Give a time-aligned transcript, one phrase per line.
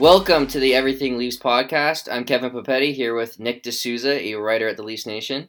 [0.00, 2.08] Welcome to the Everything Leafs podcast.
[2.10, 5.48] I'm Kevin Papetti here with Nick D'Souza, a writer at the Leafs Nation.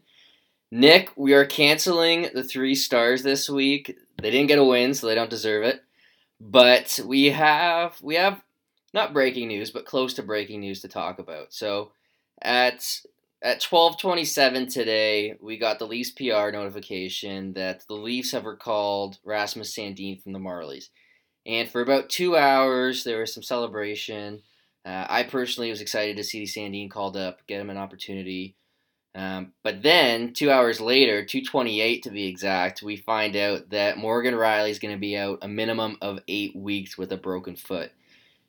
[0.69, 3.95] Nick, we are canceling the three stars this week.
[4.21, 5.81] They didn't get a win, so they don't deserve it.
[6.41, 8.41] But we have we have
[8.93, 11.53] not breaking news, but close to breaking news to talk about.
[11.53, 11.93] So
[12.41, 12.83] at
[13.41, 19.73] at 12:27 today, we got the Leafs PR notification that the Leafs have recalled Rasmus
[19.73, 20.89] Sandin from the Marlies.
[21.45, 24.41] And for about two hours, there was some celebration.
[24.85, 28.55] Uh, I personally was excited to see Sandin called up, get him an opportunity.
[29.13, 34.33] Um, but then, two hours later, 228 to be exact, we find out that Morgan
[34.33, 37.91] Rielly is going to be out a minimum of eight weeks with a broken foot.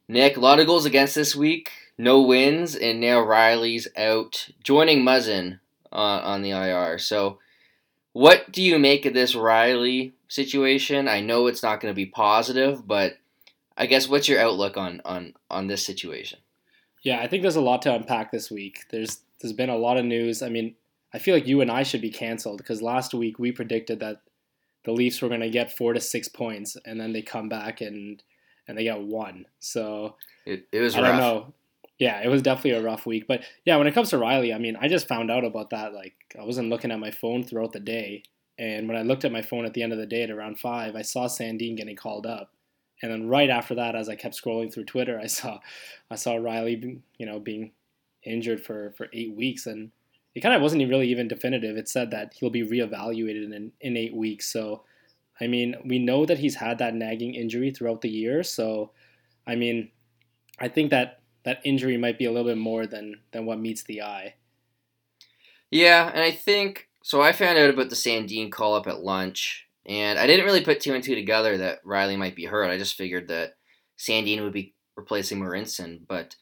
[0.09, 5.03] Nick, a lot of goals against this week, no wins, and now Rielly's out, joining
[5.03, 5.59] Muzzin
[5.91, 6.98] on, on the IR.
[6.98, 7.38] So,
[8.12, 11.08] what do you make of this Rielly situation?
[11.08, 13.19] I know it's not going to be positive, but
[13.77, 16.41] I guess what's your outlook on on on this situation?
[17.02, 18.84] Yeah, I think there's a lot to unpack this week.
[18.91, 20.42] There's there's been a lot of news.
[20.42, 20.75] I mean,
[21.12, 24.22] I feel like you and I should be canceled because last week we predicted that
[24.84, 27.80] the Leafs were going to get four to six points, and then they come back
[27.80, 28.22] and
[28.66, 29.47] and they get one.
[29.60, 30.16] So
[30.47, 31.10] it, it was I rough.
[31.10, 31.55] don't know.
[31.98, 33.27] Yeah, it was definitely a rough week.
[33.28, 35.92] But yeah, when it comes to Rielly, I mean, I just found out about that.
[35.92, 38.25] Like, I wasn't looking at my phone throughout the day,
[38.58, 40.58] and when I looked at my phone at the end of the day at around
[40.58, 42.53] five, I saw Sandin getting called up.
[43.03, 45.59] And then right after that, as I kept scrolling through Twitter, I saw
[46.11, 47.72] I saw Rielly, you know, being
[48.25, 49.91] injured for, for eight weeks, and
[50.34, 51.77] it kind of wasn't really even definitive.
[51.77, 54.53] It said that he'll be reevaluated in in eight weeks.
[54.53, 54.84] So,
[55.41, 58.43] I mean, we know that he's had that nagging injury throughout the year.
[58.43, 58.93] So,
[59.47, 59.91] I mean,
[60.60, 63.82] I think that that injury might be a little bit more than than what meets
[63.82, 64.34] the eye.
[65.71, 67.20] Yeah, and I think so.
[67.20, 70.80] I found out about the Sandin call up at lunch, and I didn't really put
[70.80, 72.70] two and two together that Rielly might be hurt.
[72.70, 73.56] I just figured that
[73.98, 76.36] Sandin would be replacing Marincin, but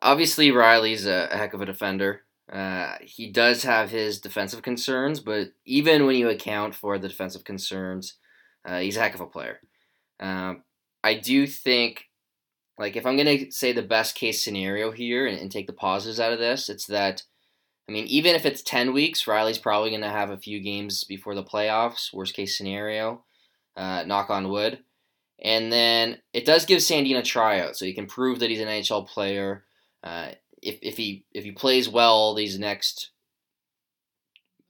[0.00, 2.22] obviously Rielly's a, a heck of a defender.
[2.52, 7.44] Uh, he does have his defensive concerns, but even when you account for the defensive
[7.44, 8.14] concerns,
[8.64, 9.60] uh, he's a heck of a player.
[10.20, 10.62] Um,
[11.04, 12.04] I do think,
[12.78, 15.72] like, if I'm going to say the best case scenario here and, and take the
[15.72, 17.22] positives out of this, it's that,
[17.88, 21.04] I mean, even if it's 10 weeks, Rielly's probably going to have a few games
[21.04, 23.24] before the playoffs, worst case scenario,
[23.76, 24.80] uh, knock on wood.
[25.42, 28.68] And then it does give Sandin a tryout, so he can prove that he's an
[28.68, 29.64] NHL player.
[30.02, 30.30] Uh,
[30.62, 33.10] if, if he if he plays well these next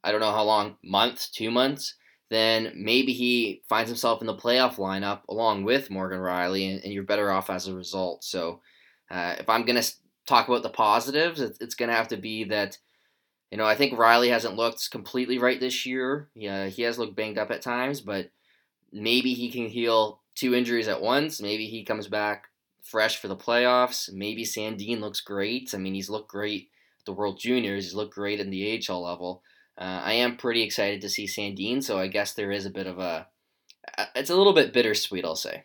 [0.05, 1.95] I don't know how long month two months
[2.31, 6.93] then maybe he finds himself in the playoff lineup along with Morgan Rielly, and, and
[6.93, 8.61] you're better off as a result so
[9.11, 9.83] uh, if I'm gonna
[10.27, 12.79] talk about the positives it's, it's gonna have to be that
[13.51, 17.17] you know I think Rielly hasn't looked completely right this year yeah he has looked
[17.17, 18.31] banged up at times but
[18.93, 22.49] maybe he can heal two injuries at once maybe he comes back
[22.89, 24.13] fresh for the playoffs.
[24.13, 25.75] Maybe Sandin looks great.
[25.75, 26.71] I mean, he's looked great
[27.01, 27.85] at the World Juniors.
[27.85, 29.43] He's looked great in the AHL level.
[29.77, 32.87] Uh, I am pretty excited to see Sandin, so I guess there is a bit
[32.87, 33.29] of a.
[34.15, 35.65] It's a little bit bittersweet, I'll say.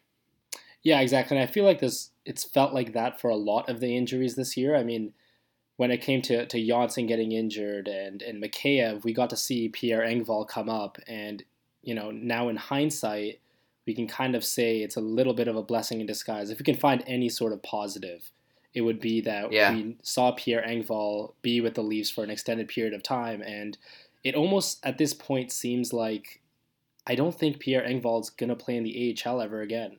[0.84, 1.38] Yeah, exactly.
[1.38, 2.12] And I feel like this.
[2.26, 4.76] It's felt like that for a lot of the injuries this year.
[4.76, 5.14] I mean,
[5.78, 9.70] when it came to to Johnsson getting injured and and Mikheyev, we got to see
[9.70, 11.44] Pierre Engvall come up, and
[11.82, 13.40] you know now in hindsight,
[13.86, 16.50] we can kind of say it's a little bit of a blessing in disguise.
[16.50, 18.32] If we can find any sort of positive,
[18.74, 19.74] it would be that yeah.
[19.74, 23.78] we saw Pierre Engvall be with the Leafs for an extended period of time, and
[24.24, 26.42] it almost at this point seems like
[27.06, 29.98] I don't think Pierre Engvall is gonna play in the AHL ever again.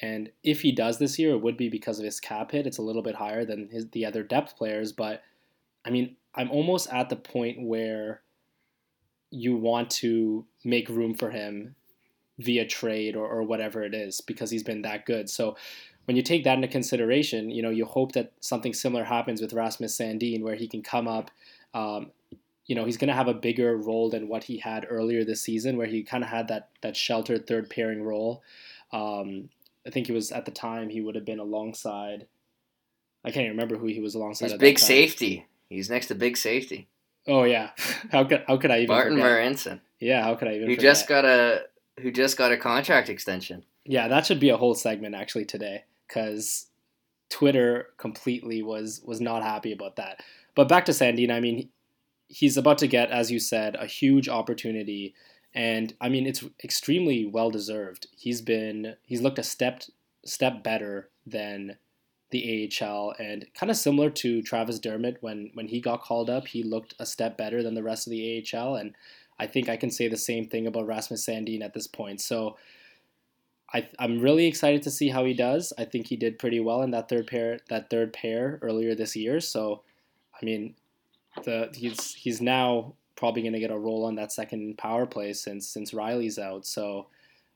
[0.00, 2.66] And if he does this year, it would be because of his cap hit.
[2.66, 5.22] It's a little bit higher than his, the other depth players, but
[5.84, 8.22] I mean, I'm almost at the point where
[9.30, 11.74] you want to make room for him
[12.38, 15.28] via trade or, or whatever it is because he's been that good.
[15.28, 15.56] So
[16.04, 19.52] when you take that into consideration, you know, you hope that something similar happens with
[19.52, 21.30] Rasmus Sandin where he can come up.
[21.74, 22.12] Um,
[22.66, 25.40] you know, he's going to have a bigger role than what he had earlier this
[25.40, 28.42] season where he kind of had that, that sheltered third pairing role.
[28.92, 29.48] Um,
[29.88, 32.26] I think he was at the time he would have been alongside.
[33.24, 34.50] I can't even remember who he was alongside.
[34.50, 35.46] He's big safety.
[35.70, 36.88] He's next to big safety.
[37.26, 37.70] Oh yeah,
[38.12, 39.18] how could how could I even Martin?
[39.18, 40.68] Marincin, Yeah, how could I even?
[40.68, 40.82] who forget?
[40.82, 41.62] just got a
[42.00, 43.64] who just got a contract extension.
[43.84, 46.66] Yeah, that should be a whole segment actually today because
[47.30, 50.22] Twitter completely was was not happy about that.
[50.54, 51.70] But back to Sandin, I mean,
[52.28, 55.14] he's about to get, as you said, a huge opportunity,
[55.58, 58.06] and I mean it's extremely well deserved.
[58.16, 59.82] He's been he's looked a step
[60.24, 61.76] step better than
[62.30, 66.46] the AHL and kind of similar to Travis Dermott when when he got called up,
[66.46, 68.94] he looked a step better than the rest of the AHL and
[69.40, 72.20] I think I can say the same thing about Rasmus Sandin at this point.
[72.20, 72.56] So
[73.72, 75.72] I, I'm really excited to see how he does.
[75.76, 79.16] I think he did pretty well in that third pair that third pair earlier this
[79.16, 79.40] year.
[79.40, 79.82] So,
[80.40, 80.76] I mean,
[81.44, 85.32] the he's he's now probably going to get a role on that second power play
[85.32, 86.64] since since Rielly's out.
[86.64, 87.08] So,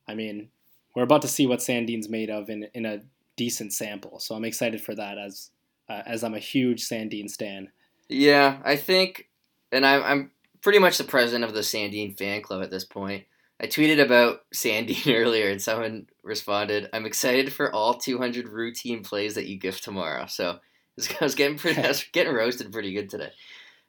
[0.08, 0.48] I mean,
[0.94, 3.00] we're about to see what Sandin's made of in in a
[3.36, 4.18] decent sample.
[4.18, 5.50] So I'm excited for that as
[5.88, 7.70] uh, as I'm a huge Sandin stan.
[8.08, 9.28] Yeah, I think,
[9.70, 10.30] and I'm I'm
[10.62, 13.24] pretty much the president of the Sandin fan club at this point.
[13.60, 19.36] I tweeted about Sandin earlier, and someone responded, "I'm excited for all 200 routine plays
[19.36, 20.58] that you give tomorrow." So
[21.20, 23.30] I was getting pretty, I was getting roasted pretty good today.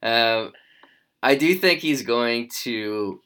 [0.04, 0.52] Um,
[1.24, 3.22] I do think he's going to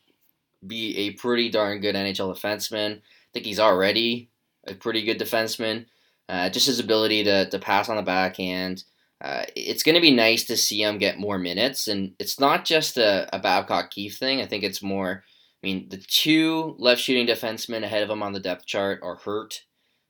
[0.65, 2.97] be a pretty darn good NHL defenseman.
[2.97, 4.29] I think he's already
[4.65, 5.85] a pretty good defenseman.
[6.29, 8.83] Uh, just his ability to, to pass on the backhand.
[9.19, 11.87] Uh, it's going to be nice to see him get more minutes.
[11.87, 14.41] And it's not just a, a Babcock Keefe thing.
[14.41, 15.23] I think it's more
[15.63, 19.15] I mean, the two left shooting defensemen ahead of him on the depth chart are
[19.15, 19.63] hurt.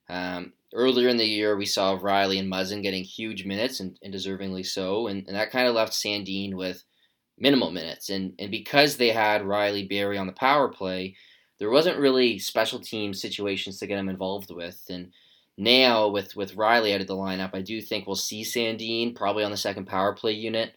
[0.10, 4.14] Um, earlier in the year, we saw Rielly and Muzzin getting huge minutes, and, and
[4.14, 6.84] deservingly so, and, and that kind of left Sandin with
[7.38, 8.10] minimal minutes.
[8.10, 11.16] And, and because they had Rielly Barrie on the power play,
[11.60, 14.82] there wasn't really special team situations to get him involved with.
[14.90, 15.12] And
[15.58, 19.44] now, with, with Rielly out of the lineup, I do think we'll see Sandin probably
[19.44, 20.74] on the second power play unit.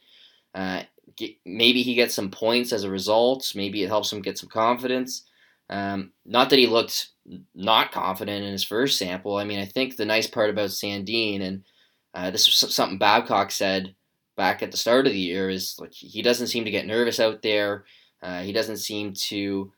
[0.54, 0.82] Uh,
[1.16, 3.52] get, maybe he gets some points as a result.
[3.54, 5.24] Maybe it helps him get some confidence.
[5.68, 7.10] Um, not that he looked
[7.54, 9.36] not confident in his first sample.
[9.36, 11.64] I mean, I think the nice part about Sandin, and
[12.14, 13.94] uh, this was something Babcock said
[14.40, 17.20] back at the start of the year, is like he doesn't seem to get nervous
[17.20, 17.84] out there.
[18.22, 19.70] Uh, he doesn't seem to.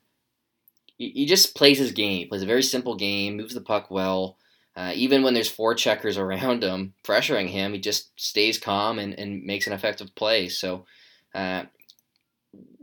[0.99, 2.19] He, he just plays his game.
[2.19, 3.37] He plays a very simple game.
[3.37, 4.37] Moves the puck well.
[4.77, 9.19] Uh, even when there's four checkers around him pressuring him, he just stays calm and,
[9.19, 10.49] and makes an effective play.
[10.49, 10.87] So
[11.35, 11.65] uh,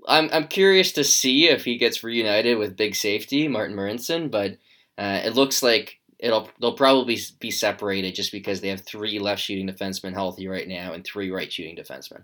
[0.05, 4.57] I'm I'm curious to see if he gets reunited with big safety Martin Marincin, but
[4.97, 9.41] uh, it looks like it'll they'll probably be separated just because they have three left
[9.41, 12.23] shooting defensemen healthy right now and three right shooting defensemen.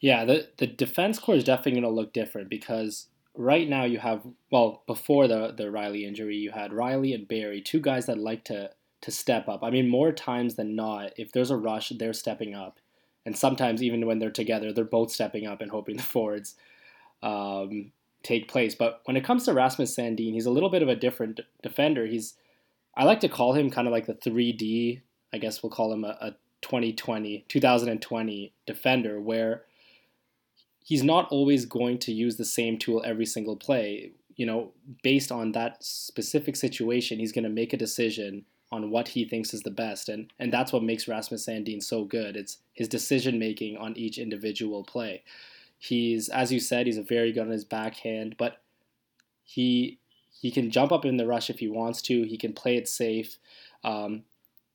[0.00, 3.98] Yeah, the the defense core is definitely going to look different because right now you
[3.98, 8.18] have well before the the Rielly injury you had Rielly and Barrie, two guys that
[8.18, 8.70] like to
[9.02, 9.62] to step up.
[9.62, 12.80] I mean, more times than not, if there's a rush, they're stepping up
[13.26, 16.54] and sometimes even when they're together, they're both stepping up and hoping the forwards
[17.22, 17.90] um,
[18.22, 18.74] take place.
[18.74, 22.06] But when it comes to Rasmus Sandin, he's a little bit of a different defender.
[22.06, 22.34] He's
[22.96, 25.02] I like to call him kind of like the 3D.
[25.32, 26.30] I guess we'll call him a, a
[26.62, 29.64] 2020 2020 defender where
[30.82, 34.12] he's not always going to use the same tool every single play.
[34.36, 34.72] You know,
[35.02, 39.54] based on that specific situation, he's going to make a decision on what he thinks
[39.54, 40.08] is the best.
[40.08, 42.36] And, and that's what makes Rasmus Sandin so good.
[42.36, 45.22] It's his decision making on each individual play.
[45.78, 48.60] He's, as you said, he's a very good on his backhand, but
[49.44, 49.98] he
[50.40, 52.24] he can jump up in the rush if he wants to.
[52.24, 53.38] He can play it safe.
[53.84, 54.24] Um,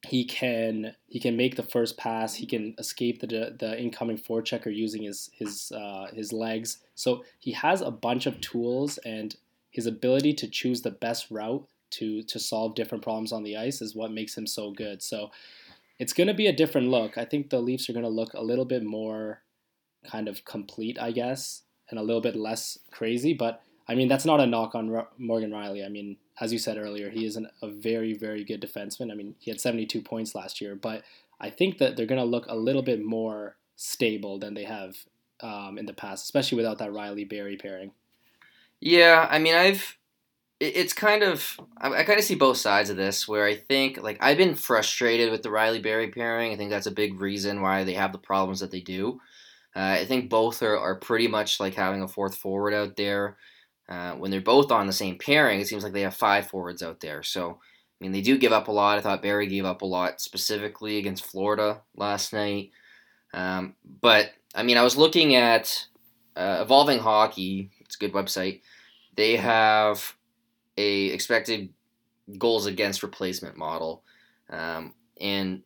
[0.07, 2.35] he can he can make the first pass.
[2.35, 6.79] He can escape the the incoming forechecker using his his uh, his legs.
[6.95, 9.35] So he has a bunch of tools, and
[9.69, 13.81] his ability to choose the best route to to solve different problems on the ice
[13.81, 15.03] is what makes him so good.
[15.03, 15.29] So
[15.99, 17.17] it's going to be a different look.
[17.17, 19.43] I think the Leafs are going to look a little bit more
[20.03, 23.35] kind of complete, I guess, and a little bit less crazy.
[23.35, 23.61] But
[23.91, 25.85] I mean, that's not a knock on Morgan Rielly.
[25.85, 29.11] I mean, as you said earlier, he is an, a very, very good defenseman.
[29.11, 31.03] I mean, he had 72 points last year, but
[31.41, 34.95] I think that they're going to look a little bit more stable than they have
[35.41, 37.91] um, in the past, especially without that Rielly Barrie pairing.
[38.79, 39.97] Yeah, I mean, I've
[40.61, 44.17] it's kind of I, kind of see both sides of this where I think like
[44.21, 46.53] I've been frustrated with the Rielly Barrie pairing.
[46.53, 49.19] I think that's a big reason why they have the problems that they do.
[49.75, 53.37] Uh, I think both are, are pretty much like having a fourth forward out there.
[53.91, 56.81] Uh, when they're both on the same pairing, it seems like they have five forwards
[56.81, 57.21] out there.
[57.23, 58.97] So I mean they do give up a lot.
[58.97, 62.71] I thought Barrie gave up a lot specifically against Florida last night.
[63.33, 65.87] Um, but I mean I was looking at
[66.37, 67.69] uh, Evolving Hockey.
[67.81, 68.61] It's a good website.
[69.17, 70.15] They have
[70.77, 71.73] a expected
[72.37, 74.03] goals against replacement model.
[74.49, 75.63] Um, and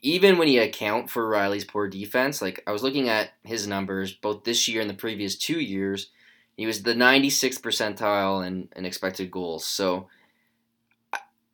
[0.00, 4.12] even when you account for Rielly's poor defense, like I was looking at his numbers
[4.12, 6.10] both this year and the previous two years,
[6.56, 9.64] he was the 96th percentile in, in expected goals.
[9.64, 10.08] So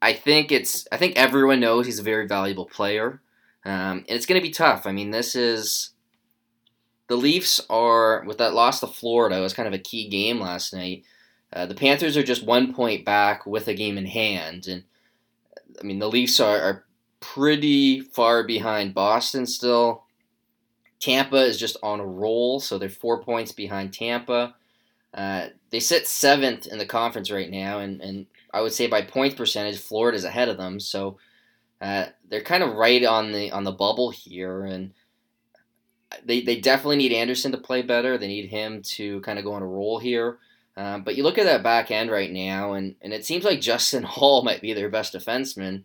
[0.03, 3.21] I think it's I think everyone knows he's a very valuable player,
[3.65, 4.87] um, and it's going to be tough.
[4.87, 5.91] I mean, this is
[7.09, 9.37] the Leafs are with that loss to Florida.
[9.37, 11.05] It was kind of a key game last night.
[11.53, 14.85] Uh, the Panthers are just one point back with a game in hand, and
[15.79, 16.85] I mean the Leafs are, are
[17.21, 20.05] pretty far behind Boston still.
[20.99, 24.55] Tampa is just on a roll, so they're four points behind Tampa.
[25.13, 29.03] Uh, they sit seventh in the conference right now, and, and I would say by
[29.03, 30.79] points percentage, Florida's ahead of them.
[30.79, 31.19] So
[31.81, 34.93] uh, they're kind of right on the on the bubble here, and
[36.25, 38.19] they, they definitely need Andersen to play better.
[38.19, 40.39] They need him to kind of go on a roll here.
[40.77, 43.61] Um, but you look at that back end right now, and, and it seems like
[43.71, 45.85] Justin Holl might be their best defenseman.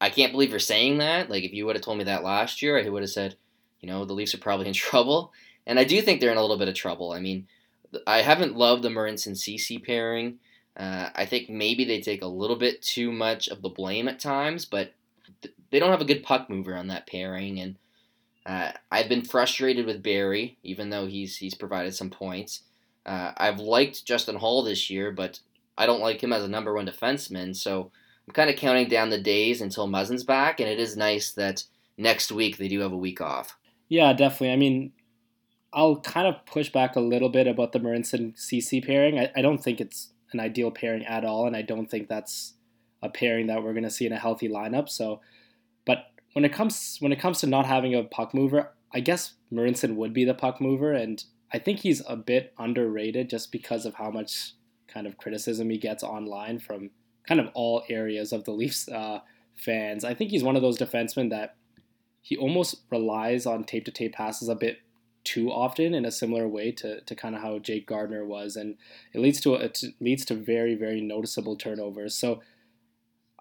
[0.00, 1.30] I can't believe you're saying that.
[1.30, 3.36] Like, if you would have told me that last year, I would have said,
[3.80, 5.32] you know, the Leafs are probably in trouble.
[5.66, 7.12] And I do think they're in a little bit of trouble.
[7.12, 7.46] I mean,
[8.06, 10.38] I haven't loved the Marincin Ceci pairing.
[10.76, 14.18] Uh, I think maybe they take a little bit too much of the blame at
[14.18, 14.94] times, but
[15.42, 17.60] th- they don't have a good puck mover on that pairing.
[17.60, 17.76] And
[18.46, 22.62] uh, I've been frustrated with Barrie, even though he's he's provided some points.
[23.04, 25.40] Uh, I've liked Justin Holl this year, but
[25.76, 27.54] I don't like him as a number one defenseman.
[27.54, 27.90] So
[28.26, 31.64] I'm kind of counting down the days until Muzzin's back, and it is nice that
[31.98, 33.56] next week they do have a week off.
[33.88, 34.52] Yeah, definitely.
[34.52, 34.92] I mean,
[35.72, 39.18] I'll kind of push back a little bit about the Marincin Ceci pairing.
[39.18, 42.54] I, I don't think it's an ideal pairing at all, and I don't think that's
[43.02, 44.88] a pairing that we're going to see in a healthy lineup.
[44.88, 45.20] So,
[45.86, 49.34] but when it comes when it comes to not having a puck mover, I guess
[49.52, 53.86] Marincin would be the puck mover, and I think he's a bit underrated just because
[53.86, 54.52] of how much
[54.88, 56.90] kind of criticism he gets online from
[57.26, 59.20] kind of all areas of the Leafs uh,
[59.54, 60.04] fans.
[60.04, 61.56] I think he's one of those defensemen that
[62.20, 64.78] he almost relies on tape to tape passes a bit
[65.24, 68.76] too often in a similar way to, to kind of how Jake Gardiner was, and
[69.12, 72.14] it leads to it leads to very very noticeable turnovers.
[72.16, 72.42] So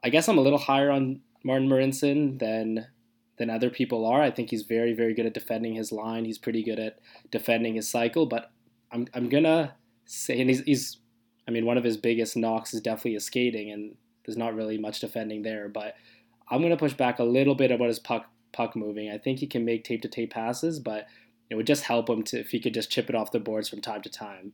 [0.03, 2.88] I guess I'm a little higher on Martin Marincin than
[3.38, 4.21] than other people are.
[4.21, 6.25] I think he's very very good at defending his line.
[6.25, 7.00] He's pretty good at
[7.31, 8.51] defending his cycle, but
[8.91, 10.97] I'm I'm gonna say, and he's he's
[11.47, 13.95] I mean one of his biggest knocks is definitely his skating, and
[14.25, 15.95] there's not really much defending there, but.
[16.53, 19.09] I'm gonna push back a little bit about his puck puck moving.
[19.09, 21.07] I think he can make tape to tape passes, but
[21.51, 23.67] it would just help him to if he could just chip it off the boards
[23.67, 24.53] from time to time.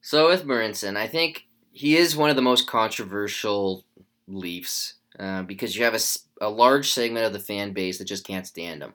[0.00, 3.84] So with Marincin, I think he is one of the most controversial
[4.26, 6.00] Leafs uh, because you have a,
[6.40, 8.94] a large segment of the fan base that just can't stand him.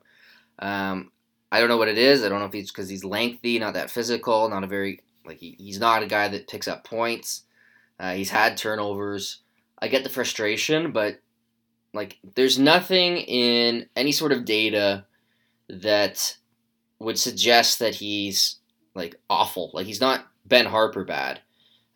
[0.57, 1.11] Um,
[1.51, 2.23] I don't know what it is.
[2.23, 5.37] I don't know if it's because he's lengthy, not that physical, not a very like
[5.37, 7.43] he, he's not a guy that picks up points.
[7.99, 9.41] Uh, he's had turnovers.
[9.77, 11.19] I get the frustration, but
[11.93, 15.05] like there's nothing in any sort of data
[15.69, 16.37] that
[16.99, 18.57] would suggest that he's
[18.95, 19.71] like awful.
[19.73, 21.41] Like he's not Ben Harpur bad.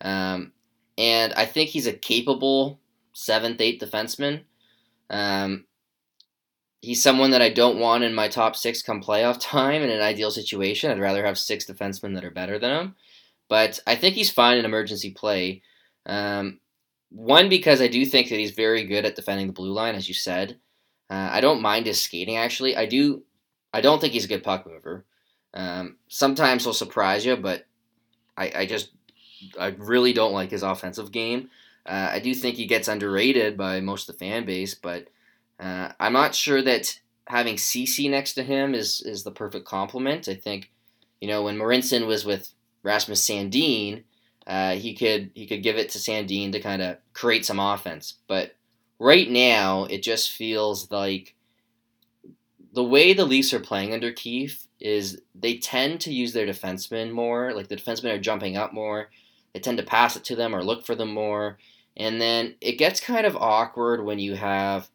[0.02, 0.52] Um,
[0.98, 2.80] and I think he's a capable
[3.14, 4.42] seventh, eighth defenseman.
[5.10, 5.66] Um,
[6.82, 10.02] he's someone that I don't want in my top six come playoff time in an
[10.02, 10.92] ideal situation.
[10.92, 12.96] I'd rather have six defensemen that are better than him.
[13.50, 15.62] But I think he's fine in emergency play.
[16.06, 16.60] Um,
[17.10, 20.08] one, because I do think that he's very good at defending the blue line, as
[20.08, 20.58] you said.
[21.10, 22.78] Uh, I don't mind his skating, actually.
[22.78, 23.24] I do
[23.74, 25.06] I don't think he's a good puck mover.
[25.54, 27.66] Um, sometimes he'll surprise you, but
[28.38, 28.92] I, I just
[29.60, 31.50] I really don't like his offensive game.
[31.86, 35.08] Uh, I do think he gets underrated by most of the fan base, but
[35.60, 40.28] uh, I'm not sure that having Ceci next to him is is the perfect complement.
[40.28, 40.72] I think,
[41.20, 44.04] you know, when Marincin was with Rasmus Sandin,
[44.48, 48.16] uh, he could he could give it to Sandin to kind of create some offense.
[48.28, 48.56] But
[49.00, 51.36] right now, it just feels like
[52.74, 57.12] the way the Leafs are playing under Keefe is they tend to use their defensemen
[57.12, 57.54] more.
[57.54, 59.10] Like the defensemen are jumping up more.
[59.54, 61.58] They tend to pass it to them or look for them more.
[61.98, 64.90] And then it gets kind of awkward when you have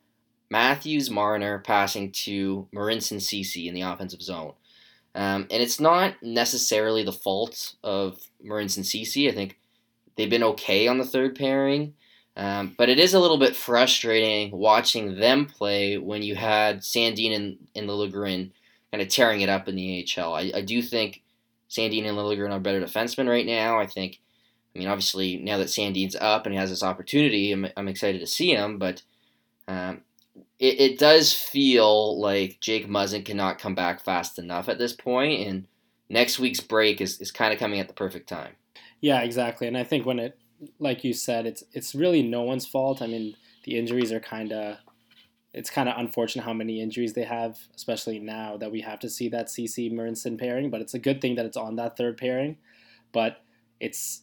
[0.50, 4.54] Matthews Marner passing to Marincin Ceci in the offensive zone.
[5.14, 9.28] Um, and it's not necessarily the fault of Marincin Ceci.
[9.28, 9.58] I think
[10.16, 11.94] they've been okay on the third pairing.
[12.36, 17.34] Um, but it is a little bit frustrating watching them play when you had Sandin
[17.34, 18.50] and, and Liljegren
[18.92, 20.34] kind of tearing it up in the AHL.
[20.34, 21.22] I, I do think
[21.70, 23.80] Sandin and Liljegren are better defensemen right now.
[23.80, 24.20] I think,
[24.74, 28.20] I mean, obviously, now that Sandin's up and he has this opportunity, I'm, I'm excited
[28.20, 29.02] to see him, but
[29.66, 30.02] um,
[30.58, 35.46] it, it does feel like Jake Muzzin cannot come back fast enough at this point,
[35.46, 35.66] and
[36.10, 38.52] next week's break is, is kind of coming at the perfect time.
[39.00, 39.66] Yeah, exactly.
[39.66, 40.38] And I think when it
[40.78, 43.02] like you said, it's it's really no one's fault.
[43.02, 44.78] I mean, the injuries are kind of
[45.52, 49.08] it's kind of unfortunate how many injuries they have, especially now that we have to
[49.08, 50.70] see that Ceci Marincin pairing.
[50.70, 52.58] But it's a good thing that it's on that third pairing.
[53.12, 53.38] But
[53.80, 54.22] it's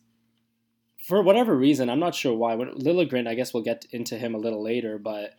[1.04, 2.56] for whatever reason, I'm not sure why.
[2.56, 5.32] When Liljegren, I guess we'll get into him a little later, but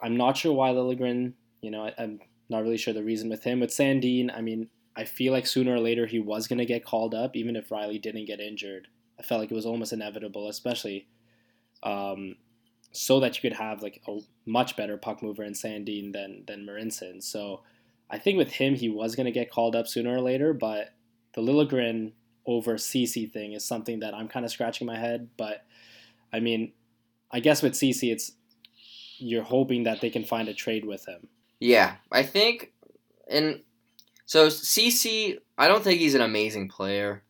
[0.00, 1.34] I'm not sure why Liljegren.
[1.60, 2.18] You know, I, I'm
[2.50, 3.60] not really sure the reason with him.
[3.60, 6.84] With Sandin, I mean, I feel like sooner or later he was going to get
[6.84, 8.88] called up, even if Rielly didn't get injured.
[9.18, 11.06] I felt like it was almost inevitable, especially
[11.82, 12.36] um,
[12.92, 16.66] so that you could have like a much better puck mover in Sandin than than
[16.66, 17.22] Marincin.
[17.22, 17.62] So
[18.10, 20.90] I think with him he was going to get called up sooner or later, but
[21.34, 22.12] the Liljegren
[22.46, 25.30] over Ceci thing is something that I'm kind of scratching my head.
[25.36, 25.64] But
[26.32, 26.72] I mean,
[27.30, 28.32] I guess with Ceci, it's
[29.18, 31.28] you're hoping that they can find a trade with him.
[31.60, 32.72] Yeah, I think,
[33.28, 33.60] and
[34.26, 37.22] so Ceci, I don't think he's an amazing player.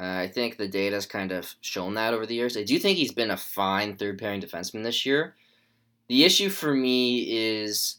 [0.00, 2.56] Uh, I think the data's kind of shown that over the years.
[2.56, 5.34] I do think he's been a fine third pairing defenseman this year.
[6.08, 7.98] The issue for me is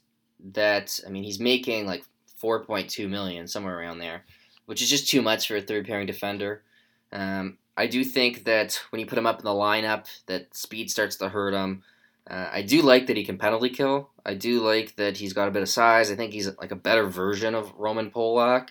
[0.53, 2.03] that I mean he's making like
[2.41, 4.25] 4.2 million somewhere around there,
[4.65, 6.63] which is just too much for a third pairing defender.
[7.11, 10.89] Um, I do think that when you put him up in the lineup, that speed
[10.89, 11.83] starts to hurt him.
[12.27, 14.09] Uh, I do like that he can penalty kill.
[14.25, 16.09] I do like that he's got a bit of size.
[16.09, 18.69] I think he's like a better version of Roman Polak.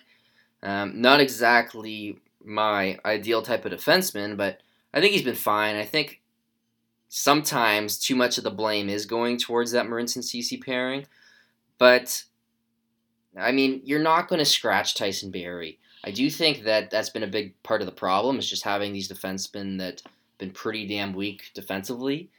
[0.63, 4.61] Um, not exactly my ideal type of defenseman, but
[4.93, 5.75] I think he's been fine.
[5.75, 6.21] I think
[7.09, 11.05] sometimes too much of the blame is going towards that Marincin Ceci pairing,
[11.77, 12.23] but
[13.37, 15.79] I mean, you're not going to scratch Tyson Barrie.
[16.03, 18.91] I do think that that's been a big part of the problem is just having
[18.91, 20.01] these defensemen that
[20.37, 22.29] been pretty damn weak defensively.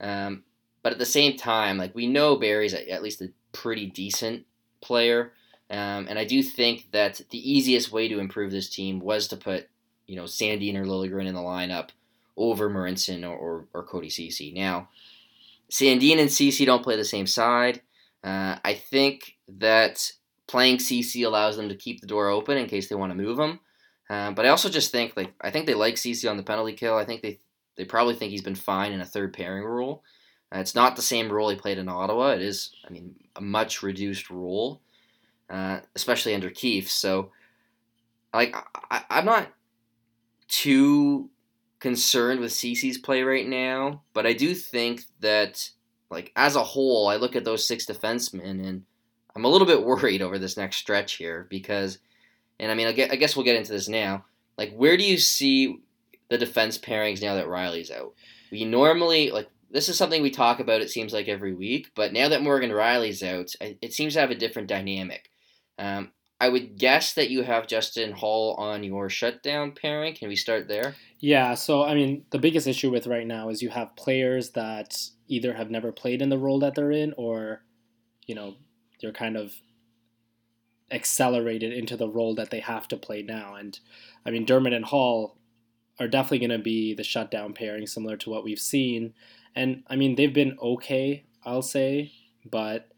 [0.00, 0.44] Um,
[0.82, 4.46] but at the same time, like we know Barrie's at least a pretty decent
[4.80, 5.32] player,
[5.70, 9.36] um, and I do think that the easiest way to improve this team was to
[9.36, 9.68] put
[10.06, 11.90] you know Sandin or Liljegren in the lineup
[12.36, 14.52] over Marincin or, or, or Cody Ceci.
[14.52, 14.88] Now,
[15.70, 17.82] Sandin and Ceci don't play the same side.
[18.22, 20.12] Uh, I think that
[20.46, 23.38] playing Ceci allows them to keep the door open in case they want to move
[23.38, 23.60] him.
[24.10, 26.72] Um, but I also just think like I think they like Ceci on the penalty
[26.72, 26.96] kill.
[26.96, 27.38] I think they
[27.76, 30.02] they probably think he's been fine in a third pairing role.
[30.54, 32.30] Uh, it's not the same role he played in Ottawa.
[32.30, 34.80] It is, I mean, a much reduced role,
[35.50, 36.90] uh, especially under Keefe.
[36.90, 37.30] So,
[38.34, 38.54] like,
[38.90, 39.48] I, I'm not
[40.48, 41.30] too
[41.78, 45.70] concerned with Ceci's play right now, but I do think that,
[46.10, 48.84] like, as a whole, I look at those six defensemen and
[49.34, 51.98] I'm a little bit worried over this next stretch here because,
[52.58, 54.24] and I mean, I guess we'll get into this now.
[54.56, 55.80] Like, where do you see
[56.28, 58.14] the defense pairings now that Rielly's out?
[58.50, 62.12] We normally, like, this is something we talk about, it seems like, every week, but
[62.12, 65.30] now that Morgan Rielly's out, it seems to have a different dynamic.
[65.78, 70.14] Um, I would guess that you have Justin Holl on your shutdown pairing.
[70.14, 70.94] Can we start there?
[71.18, 74.96] Yeah, so I mean, the biggest issue with right now is you have players that
[75.26, 77.64] either have never played in the role that they're in or,
[78.26, 78.54] you know,
[79.00, 79.52] they're kind of
[80.90, 83.54] accelerated into the role that they have to play now.
[83.54, 83.78] And
[84.24, 85.36] I mean, Dermott and Holl
[85.98, 89.12] are definitely going to be the shutdown pairing, similar to what we've seen.
[89.56, 92.12] And I mean, they've been okay, I'll say,
[92.48, 92.88] but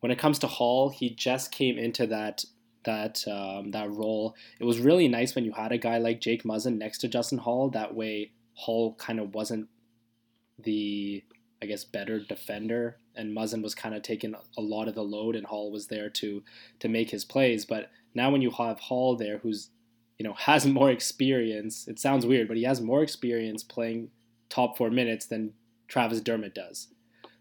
[0.00, 2.44] when it comes to Holl, he just came into that
[2.84, 4.34] that um, that role.
[4.58, 7.38] It was really nice when you had a guy like Jake Muzzin next to Justin
[7.38, 7.70] Holl.
[7.70, 9.68] That way, Holl kind of wasn't
[10.58, 11.22] the
[11.62, 15.36] I guess better defender, and Muzzin was kind of taking a lot of the load,
[15.36, 16.42] and Holl was there to
[16.80, 17.64] to make his plays.
[17.64, 19.70] But now when you have Holl there, who's
[20.18, 24.10] you know has more experience, it sounds weird, but he has more experience playing
[24.48, 25.52] top four minutes than
[25.86, 26.88] Travis Dermott does.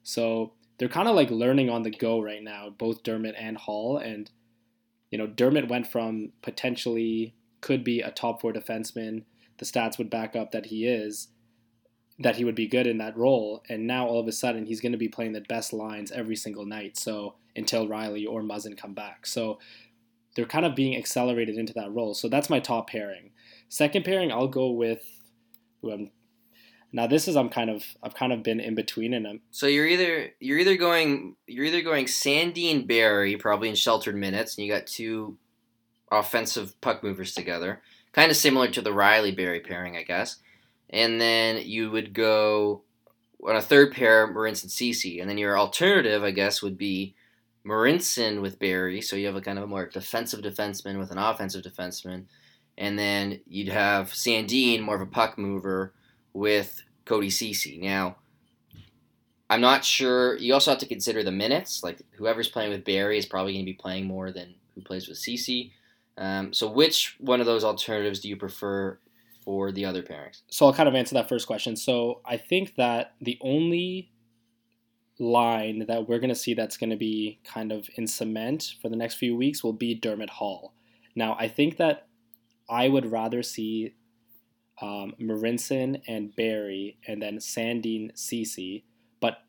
[0.04, 3.98] So they're kind of like learning on the go right now, both Dermott and Holl.
[3.98, 4.32] And,
[5.12, 9.26] you know, Dermott went from potentially could be a top four defenseman.
[9.58, 11.28] The stats would back up that he is,
[12.18, 13.62] that he would be good in that role.
[13.68, 16.38] And now all of a sudden he's going to be playing the best lines every
[16.38, 16.98] single night.
[16.98, 19.28] So until Rielly or Muzzin come back.
[19.28, 19.60] So
[20.36, 22.14] they're kind of being accelerated into that role.
[22.14, 23.32] So that's my top pairing.
[23.68, 25.04] Second pairing, I'll go with
[25.82, 26.12] who I'm
[26.92, 29.68] now this is I'm kind of I've kind of been in between and I'm So
[29.68, 34.66] you're either you're either going you're either going Sandin Barrie probably in sheltered minutes and
[34.66, 35.38] you got two
[36.12, 37.82] offensive puck movers together.
[38.12, 40.38] Kind of similar to the Rielly Barrie pairing, I guess.
[40.90, 42.84] And then you would go
[43.48, 45.20] on a third pair, Marincin Ceci.
[45.20, 47.16] And then your alternative, I guess, would be
[47.66, 49.02] Marincin with Barrie.
[49.02, 52.26] So you have a kind of a more defensive defenseman with an offensive defenseman.
[52.78, 55.94] And then you'd have Sandin, more of a puck mover,
[56.34, 57.80] with Cody Ceci.
[57.82, 58.18] Now,
[59.50, 60.38] I'm not sure.
[60.38, 61.84] You also have to consider the minutes.
[61.84, 65.08] Like whoever's playing with Barrie is probably going to be playing more than who plays
[65.08, 65.74] with Ceci.
[66.18, 69.00] Um, so, which one of those alternatives do you prefer
[69.44, 70.42] for the other pairings?
[70.50, 71.76] So, I'll kind of answer that first question.
[71.76, 74.12] So, I think that the only
[75.18, 78.90] line that we're going to see that's going to be kind of in cement for
[78.90, 80.74] the next few weeks will be Dermott Holl.
[81.16, 82.08] Now, I think that
[82.70, 83.96] I would rather see
[84.82, 88.86] um, Marincin and Barrie, and then Sandin Ceci.
[89.20, 89.40] But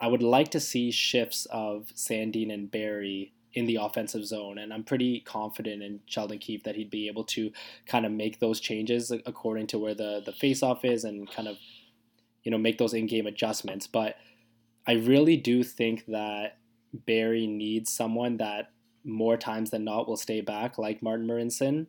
[0.00, 4.72] I would like to see shifts of Sandin and Barrie in the offensive zone, and
[4.72, 7.52] I'm pretty confident in Sheldon Keefe that he'd be able to
[7.86, 11.56] kind of make those changes according to where the the faceoff is, and kind of
[12.42, 13.86] you know make those in-game adjustments.
[13.86, 14.16] But
[14.86, 16.58] I really do think that
[16.92, 18.70] Barrie needs someone that
[19.04, 21.86] more times than not will stay back, like Martin Marincin,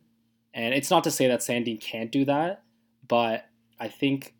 [0.54, 2.62] And it's not to say that Sandin can't do that,
[3.06, 3.46] but
[3.78, 4.34] I think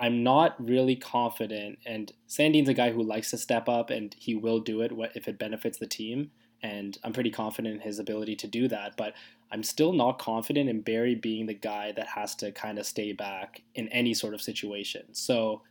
[0.00, 1.78] I'm not really confident.
[1.86, 5.28] And Sandin's a guy who likes to step up, and he will do it if
[5.28, 6.32] it benefits the team.
[6.62, 8.96] And I'm pretty confident in his ability to do that.
[8.96, 9.14] But
[9.52, 13.12] I'm still not confident in Barrie being the guy that has to kind of stay
[13.12, 15.14] back in any sort of situation.
[15.14, 15.62] So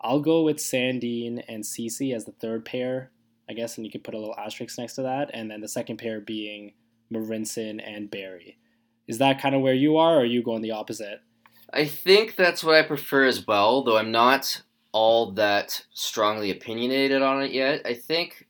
[0.00, 3.10] I'll go with Sandin and Ceci as the third pair,
[3.48, 5.30] I guess, and you could put a little asterisk next to that.
[5.34, 6.72] And then the second pair being
[7.12, 8.58] Marincin and Barrie.
[9.06, 11.20] Is that kind of where you are, or are you going the opposite?
[11.72, 14.62] I think that's what I prefer as well, though I'm not
[14.92, 17.82] all that strongly opinionated on it yet.
[17.84, 18.46] I think,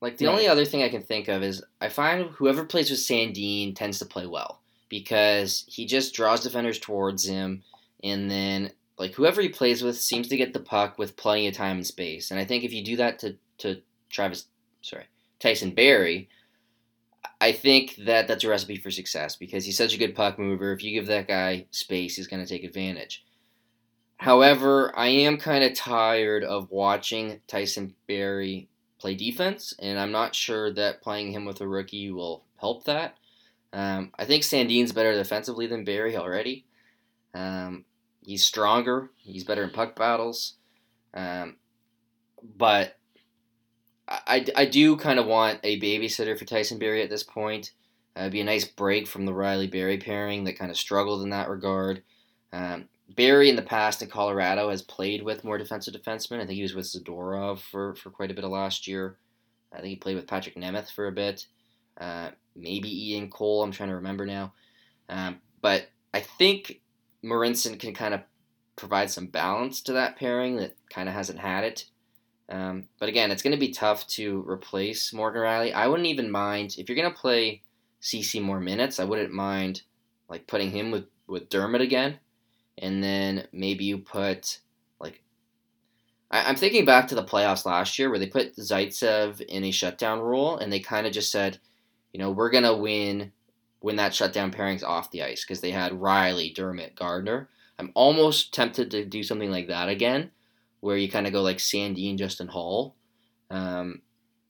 [0.00, 0.32] like, the right.
[0.32, 3.98] only other thing I can think of is I find whoever plays with Sandin tends
[3.98, 7.62] to play well because he just draws defenders towards him,
[8.04, 11.54] and then, like, whoever he plays with seems to get the puck with plenty of
[11.54, 12.30] time and space.
[12.30, 14.46] And I think if you do that to, to Travis,
[14.82, 15.06] sorry,
[15.40, 16.28] Tyson Barrie,
[17.42, 20.72] I think that that's a recipe for success because he's such a good puck mover.
[20.72, 23.24] If you give that guy space, he's going to take advantage.
[24.16, 28.68] However, I am kind of tired of watching Tyson Barrie
[29.00, 33.16] play defense, and I'm not sure that playing him with a rookie will help that.
[33.72, 36.64] Um, I think Sandin's better defensively than Barrie already.
[37.34, 37.84] Um,
[38.24, 39.10] he's stronger.
[39.16, 40.54] He's better in puck battles.
[41.12, 41.56] Um,
[42.56, 42.98] but
[44.26, 47.72] I, I do kind of want a babysitter for Tyson Barrie at this point.
[48.16, 51.22] Uh, it'd be a nice break from the Rielly Barrie pairing that kind of struggled
[51.22, 52.02] in that regard.
[52.52, 56.36] Um, Barrie in the past in Colorado has played with more defensive defensemen.
[56.36, 59.16] I think he was with Zadorov for, for quite a bit of last year.
[59.72, 61.46] I think he played with Patrik Nemeth for a bit.
[61.98, 64.52] Uh, maybe Ian Cole, I'm trying to remember now.
[65.08, 66.80] Um, but I think
[67.24, 68.20] Marincin can kind of
[68.76, 71.86] provide some balance to that pairing that kind of hasn't had it.
[72.48, 75.72] Um, but again, it's going to be tough to replace Morgan Rielly.
[75.72, 77.62] I wouldn't even mind if you're going to play
[78.00, 79.00] Ceci more minutes.
[79.00, 79.82] I wouldn't mind
[80.28, 82.18] like putting him with with Dermott again,
[82.78, 84.58] and then maybe you put
[84.98, 85.22] like
[86.30, 89.70] I, am thinking back to the playoffs last year where they put Zaitsev in a
[89.70, 91.58] shutdown role, and they kind of just said,
[92.12, 93.32] you know, we're gonna win
[93.80, 97.48] when that shutdown pairing's off the ice because they had Rielly, Dermott, Gardiner.
[97.78, 100.30] I'm almost tempted to do something like that again
[100.82, 102.96] where you kind of go like Sandin and Justin Holl,
[103.50, 104.02] um,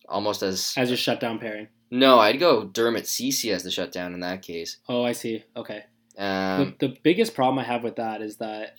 [0.08, 1.68] almost as as your shutdown pairing.
[1.90, 4.78] No, I'd go Dermott Ceci as the shutdown in that case.
[4.88, 5.44] Oh, I see.
[5.54, 5.84] Okay.
[6.16, 8.76] Um, the, the biggest problem I have with that is that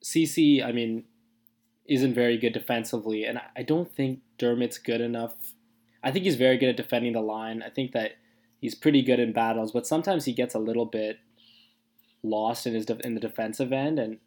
[0.00, 1.04] Ceci, I mean,
[1.86, 5.34] isn't very good defensively, and I don't think Dermott's good enough.
[6.04, 7.64] I think he's very good at defending the line.
[7.64, 8.12] I think that
[8.60, 11.18] he's pretty good in battles, but sometimes he gets a little bit
[12.22, 14.18] lost in his de- in the defensive end, and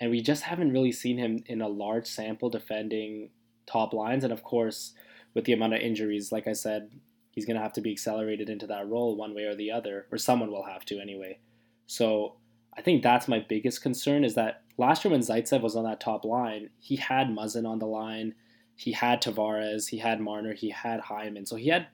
[0.00, 3.30] and we just haven't really seen him in a large sample defending
[3.66, 4.24] top lines.
[4.24, 4.92] And of course,
[5.34, 6.90] with the amount of injuries, like I said,
[7.30, 10.06] he's going to have to be accelerated into that role one way or the other,
[10.10, 11.38] or someone will have to anyway.
[11.86, 12.36] So
[12.76, 16.00] I think that's my biggest concern is that last year when Zaitsev was on that
[16.00, 18.34] top line, he had Muzzin on the line,
[18.74, 21.46] he had Tavares, he had Marner, he had Hyman.
[21.46, 21.86] So he had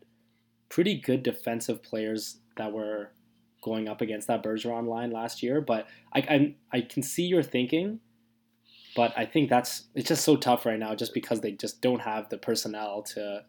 [0.68, 3.12] pretty good defensive players that were
[3.62, 5.60] going up against that Bergeron line last year.
[5.60, 8.00] But I, I, I can see your thinking,
[8.94, 12.00] but I think that's it's just so tough right now, just because they just don't
[12.00, 13.44] have the personnel to.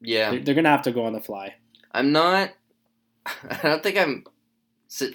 [0.00, 1.54] Yeah, they're, they're gonna have to go on the fly.
[1.92, 2.50] I'm not.
[3.26, 4.24] I don't think I'm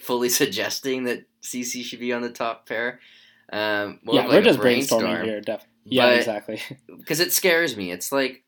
[0.01, 2.99] fully suggesting that Ceci should be on the top pair.
[3.51, 5.41] Um, yeah, like we're just brainstorming here.
[5.41, 6.62] Def- yeah, exactly.
[6.88, 7.91] Because it scares me.
[7.91, 8.43] It's like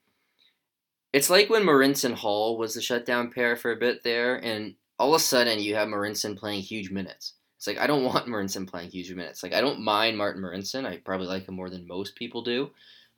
[1.13, 5.15] it's like when Marincin Holl was the shutdown pair for a bit there, and all
[5.15, 7.33] of a sudden you have Marincin playing huge minutes.
[7.57, 9.41] It's like I don't want Marincin playing huge minutes.
[9.41, 10.85] Like I don't mind Martin Marincin.
[10.85, 12.69] I probably like him more than most people do,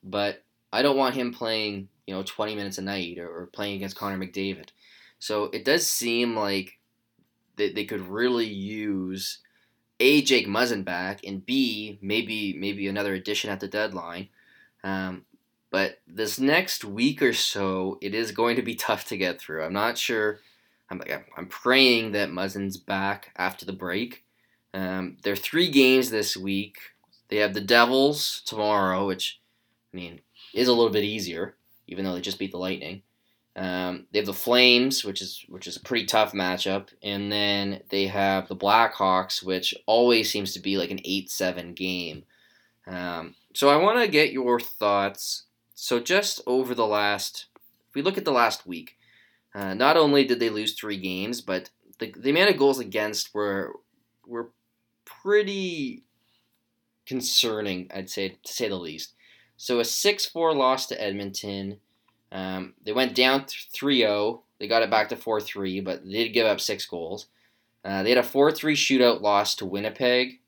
[0.02, 3.76] but I don't want him playing you know 20 minutes a night or, or playing
[3.76, 4.70] against Connor McDavid.
[5.20, 6.80] So it does seem like
[7.58, 9.40] they, they could really use
[10.00, 14.30] a Jake Muzzin back and b maybe maybe another addition at the deadline.
[14.86, 15.26] Um,
[15.70, 19.64] but this next week or so, it is going to be tough to get through.
[19.64, 20.40] I'm not sure
[20.90, 24.24] I'm like I'm praying that Muzzin's back after the break.
[24.74, 26.78] Um, there are three games this week.
[27.30, 29.40] They have the Devils tomorrow, which
[29.94, 30.22] I mean
[30.54, 31.56] is a little bit easier,
[31.88, 33.02] even though they just beat the Lightning.
[33.56, 37.82] Um, they have the Flames, which is which is a pretty tough matchup, and then
[37.90, 42.24] they have the Blackhawks, which always seems to be like an eight-seven game.
[42.88, 45.44] Um, so I want to get your thoughts.
[45.76, 47.46] So just over the last,
[47.90, 48.98] if we look at the last week,
[49.56, 53.34] uh, not only did they lose three games, but the, the amount of goals against
[53.34, 53.74] were
[54.26, 54.50] were
[55.06, 56.04] pretty
[57.06, 59.14] concerning, I'd say to say the least.
[59.58, 61.78] So a 6-4 loss to Edmonton.
[62.32, 64.42] Um, they went down 3-0.
[64.60, 67.28] They got it back to 4 3, but they did give up six goals.
[67.86, 70.40] Uh, they had a 4 3 shootout loss to Winnipeg,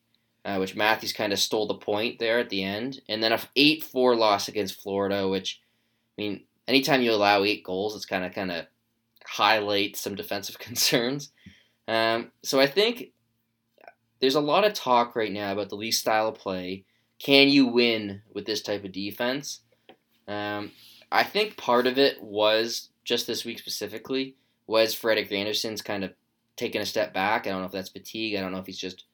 [0.46, 3.02] uh, which Matthews kind of stole the point there at the end.
[3.08, 5.62] And then a 8 4 loss against Florida, which,
[6.18, 8.66] I mean, anytime you allow eight goals, it's kind of kind of
[9.28, 11.32] highlight some defensive concerns.
[11.88, 13.12] Um, so I think
[14.20, 16.86] there's a lot of talk right now about the Leafs style of play.
[17.20, 19.62] Can you win with this type of defense?
[20.28, 20.72] Um,
[21.12, 24.36] I think part of it was just this week specifically
[24.68, 26.14] was Frederik Andersen's kind of
[26.58, 27.46] taking a step back.
[27.46, 28.36] I don't know if that's fatigue.
[28.36, 29.06] I don't know if he's just,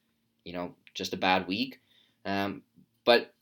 [0.45, 1.79] you know, just a bad week.
[2.25, 2.61] Um,
[3.05, 3.33] but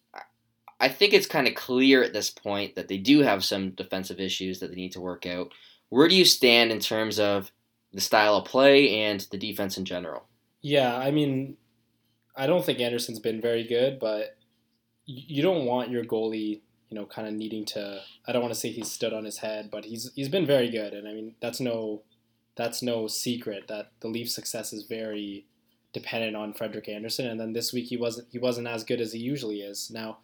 [0.80, 4.20] I think it's kind of clear at this point that they do have some defensive
[4.20, 5.52] issues that they need to work out.
[5.90, 7.52] Where do you stand in terms of
[7.94, 10.26] the style of play and the defense in general?
[10.62, 11.58] Yeah, I mean,
[12.36, 14.38] I don't think Andersen's been very good, but
[15.06, 18.02] you don't want your goalie, you know, kind of needing to.
[18.28, 20.70] I don't want to say he's stood on his head, but he's he's been very
[20.70, 22.04] good, and I mean that's no
[22.56, 25.46] that's no secret that the Leafs' success is very
[25.94, 29.14] dependent on Frederik Andersen, And then this week he wasn't he wasn't as good as
[29.14, 29.90] he usually is.
[29.90, 30.20] Now,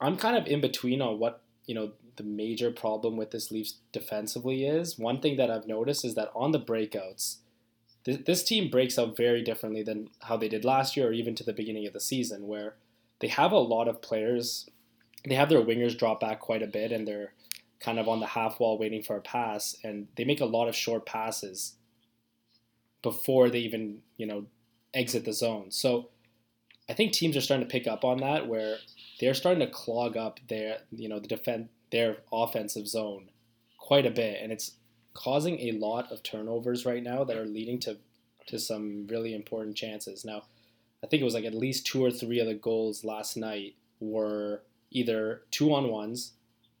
[0.00, 3.78] I'm kind of in between on what you know the major problem with this Leafs
[3.92, 4.98] defensively is.
[4.98, 7.36] One thing that I've noticed is that on the breakouts,
[8.04, 11.34] th- this team breaks out very differently than how they did last year or even
[11.36, 12.74] to the beginning of the season, where
[13.20, 14.68] they have a lot of players.
[15.26, 17.32] They have their wingers drop back quite a bit, and they're
[17.80, 20.68] kind of on the half wall waiting for a pass, and they make a lot
[20.68, 21.76] of short passes
[23.02, 24.46] before they even you know
[24.94, 25.70] exit the zone.
[25.70, 26.10] So
[26.88, 28.78] I think teams are starting to pick up on that, where
[29.20, 33.28] they're starting to clog up their you know the defense their offensive zone
[33.78, 34.72] quite a bit, and it's
[35.14, 37.98] causing a lot of turnovers right now that are leading to
[38.46, 40.24] to some really important chances.
[40.24, 40.42] Now,
[41.04, 43.76] I think it was like at least two or three of the goals last night
[44.00, 46.32] were either two on ones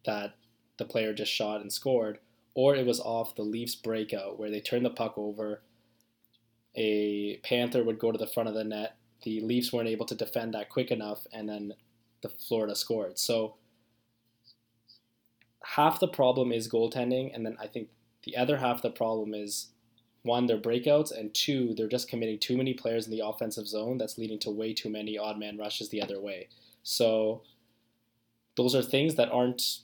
[0.04, 0.34] that
[0.78, 2.18] the player just shot and scored,
[2.54, 5.62] or it was off the Leafs breakout where they turned the puck over.
[6.74, 8.96] A Panther would go to the front of the net.
[9.22, 11.74] The Leafs weren't able to defend that quick enough, and then
[12.22, 13.18] the Florida scored.
[13.18, 13.54] So
[15.64, 17.88] half the problem is goaltending, and then I think
[18.24, 19.68] the other half of the problem is
[20.22, 23.98] one, their breakouts, and two, they're just committing too many players in the offensive zone
[23.98, 26.48] that's leading to way too many odd man rushes the other way.
[26.82, 27.42] So
[28.56, 29.80] those are things that aren't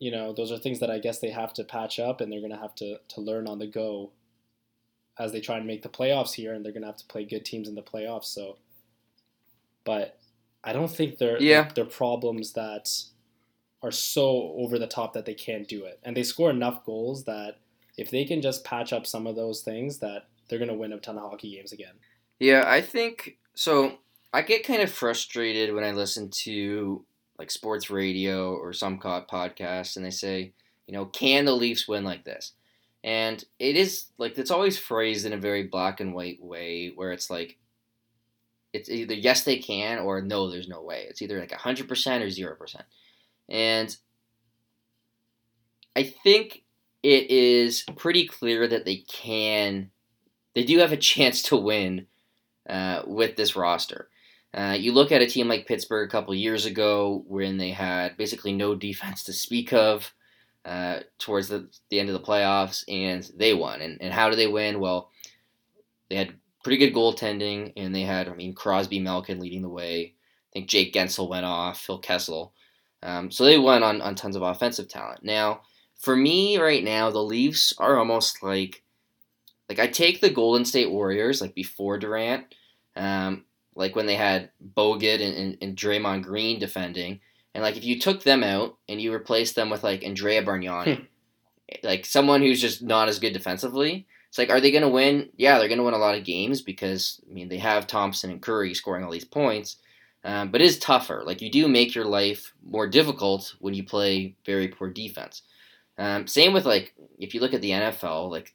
[0.00, 2.40] you know, those are things that I guess they have to patch up and they're
[2.40, 4.12] gonna have to, to learn on the go
[5.18, 7.44] as they try and make the playoffs here and they're gonna have to play good
[7.44, 8.26] teams in the playoffs.
[8.26, 8.58] So
[9.88, 10.18] but
[10.62, 11.70] I don't think they're yeah.
[11.74, 12.90] they're problems that
[13.82, 16.00] are so over the top that they can't do it.
[16.02, 17.58] And they score enough goals that
[17.96, 20.92] if they can just patch up some of those things that they're going to win
[20.92, 21.94] a ton of hockey games again.
[22.38, 23.98] Yeah, I think so
[24.32, 27.04] I get kind of frustrated when I listen to
[27.38, 30.52] like sports radio or some podcast and they say,
[30.86, 32.52] you know, can the Leafs win like this?
[33.04, 37.12] And it is like it's always phrased in a very black and white way where
[37.12, 37.56] it's like
[38.72, 41.06] it's either yes they can or no there's no way.
[41.08, 42.82] It's either like 100% or 0%.
[43.48, 43.94] And
[45.96, 46.64] I think
[47.02, 49.90] it is pretty clear that they can,
[50.54, 52.06] they do have a chance to win
[52.68, 54.08] uh, with this roster.
[54.54, 58.16] Uh, you look at a team like Pittsburgh a couple years ago when they had
[58.16, 60.12] basically no defense to speak of
[60.64, 63.80] uh, towards the, the end of the playoffs, and they won.
[63.80, 64.80] And, and how do they win?
[64.80, 65.10] Well,
[66.08, 66.34] they had
[66.64, 70.14] pretty good goaltending, and they had, I mean, Crosby, Malkin leading the way.
[70.14, 72.52] I think Jake Guentzel went off, Phil Kessel.
[73.02, 75.22] Um, so they went on, on tons of offensive talent.
[75.22, 75.62] Now,
[75.98, 78.82] for me right now, the Leafs are almost like
[79.68, 82.54] like I take the Golden State Warriors like before Durant,
[82.96, 87.20] um, like when they had Bogut and, and, and Draymond Green defending,
[87.54, 90.96] and like if you took them out and you replaced them with like Andrea Bargnani,
[90.96, 91.04] hmm.
[91.82, 95.30] like someone who's just not as good defensively, it's like are they going to win?
[95.36, 98.30] Yeah, they're going to win a lot of games because I mean they have Thompson
[98.30, 99.76] and Curry scoring all these points,
[100.24, 101.22] um, but it is tougher.
[101.24, 105.42] Like you do make your life more difficult when you play very poor defense.
[105.96, 108.54] Um, same with like if you look at the NFL, like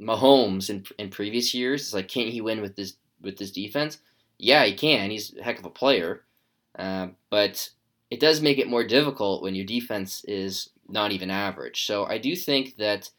[0.00, 3.98] Mahomes in in previous years, it's like can he win with this with this defense?
[4.38, 5.10] Yeah, he can.
[5.10, 6.24] He's a heck of a player,
[6.78, 7.70] uh, but
[8.10, 11.86] it does make it more difficult when your defense is not even average.
[11.86, 13.10] So I do think that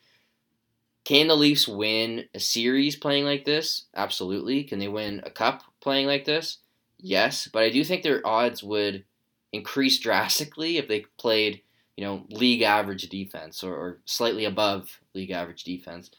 [1.03, 3.85] can the Leafs win a series playing like this?
[3.95, 4.63] Absolutely.
[4.63, 6.57] Can they win a cup playing like this?
[7.01, 9.03] Yes, but I do think their odds would
[9.51, 11.61] increase drastically if they played,
[11.97, 16.11] you know, league average defense or, or slightly above league average defense.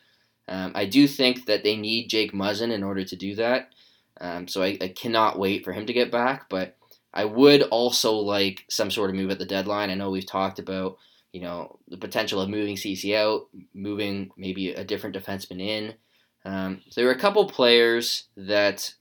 [0.49, 3.71] Um, I do think that they need Jake Muzzin in order to do that.
[4.21, 6.49] Um, so I, I cannot wait for him to get back.
[6.51, 6.77] But
[7.15, 9.91] I would also like some sort of move at the deadline.
[9.91, 10.99] I know we've talked about
[11.33, 15.95] you know, the potential of moving CC out, moving maybe a different defenseman in.
[16.45, 18.95] Um, so there were a couple players that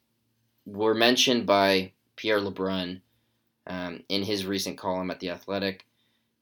[0.65, 3.01] were mentioned by Pierre LeBrun
[3.67, 5.85] um, in his recent column at The Athletic.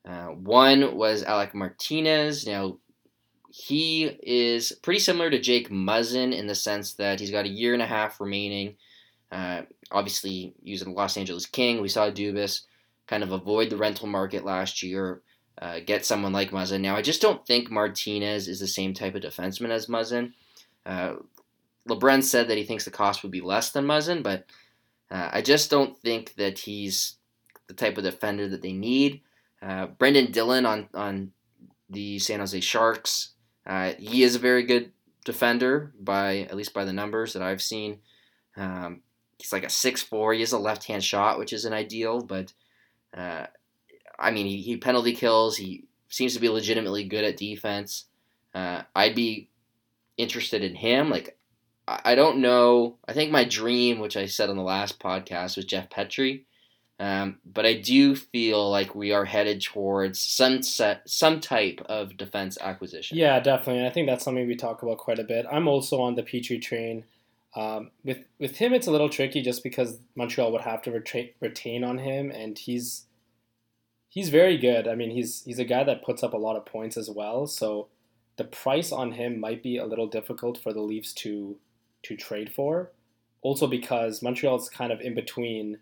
[0.07, 2.47] Uh, one was Alec Martinez.
[2.47, 2.77] Now,
[3.49, 7.73] he is pretty similar to Jake Muzzin in the sense that he's got a year
[7.73, 8.75] and a half remaining.
[9.31, 12.61] Uh, obviously, using the Los Angeles King, we saw Dubas
[13.07, 15.21] kind of avoid the rental market last year,
[15.61, 16.81] uh, get someone like Muzzin.
[16.81, 20.33] Now, I just don't think Martinez is the same type of defenseman as Muzzin.
[20.85, 21.15] Uh,
[21.89, 24.45] LeBrun said that he thinks the cost would be less than Muzzin, but
[25.11, 27.17] uh, I just don't think that he's
[27.67, 29.21] the type of defender that they need.
[29.61, 31.31] Uh, Brendan Dillon on, on
[31.89, 33.31] the San Jose Sharks,
[33.65, 34.91] uh, he is a very good
[35.25, 37.99] defender by at least by the numbers that I've seen.
[38.55, 39.01] Um,
[39.37, 40.33] he's like a six four.
[40.33, 42.53] He has a left hand shot, which isn't ideal, but
[43.15, 43.45] uh,
[44.17, 45.57] I mean he, he penalty kills.
[45.57, 48.05] He seems to be legitimately good at defense.
[48.53, 49.49] Uh, I'd be
[50.17, 51.09] interested in him.
[51.09, 51.37] Like
[52.03, 52.97] I don't know.
[53.07, 56.43] I think my dream, which I said on the last podcast, was Jeff Petry.
[56.99, 62.17] Um, but I do feel like we are headed towards some set, some type of
[62.17, 63.17] defense acquisition.
[63.17, 63.79] Yeah, definitely.
[63.79, 65.45] And I think that's something we talk about quite a bit.
[65.49, 67.05] I'm also on the Petry train.
[67.55, 71.29] Um, with with him, it's a little tricky just because Montreal would have to retain,
[71.39, 73.05] retain on him, and he's
[74.09, 74.87] he's very good.
[74.87, 77.47] I mean, he's he's a guy that puts up a lot of points as well.
[77.47, 77.87] So
[78.35, 81.57] the price on him might be a little difficult for the Leafs to
[82.03, 82.91] to trade for.
[83.41, 85.79] Also because Montreal's kind of in between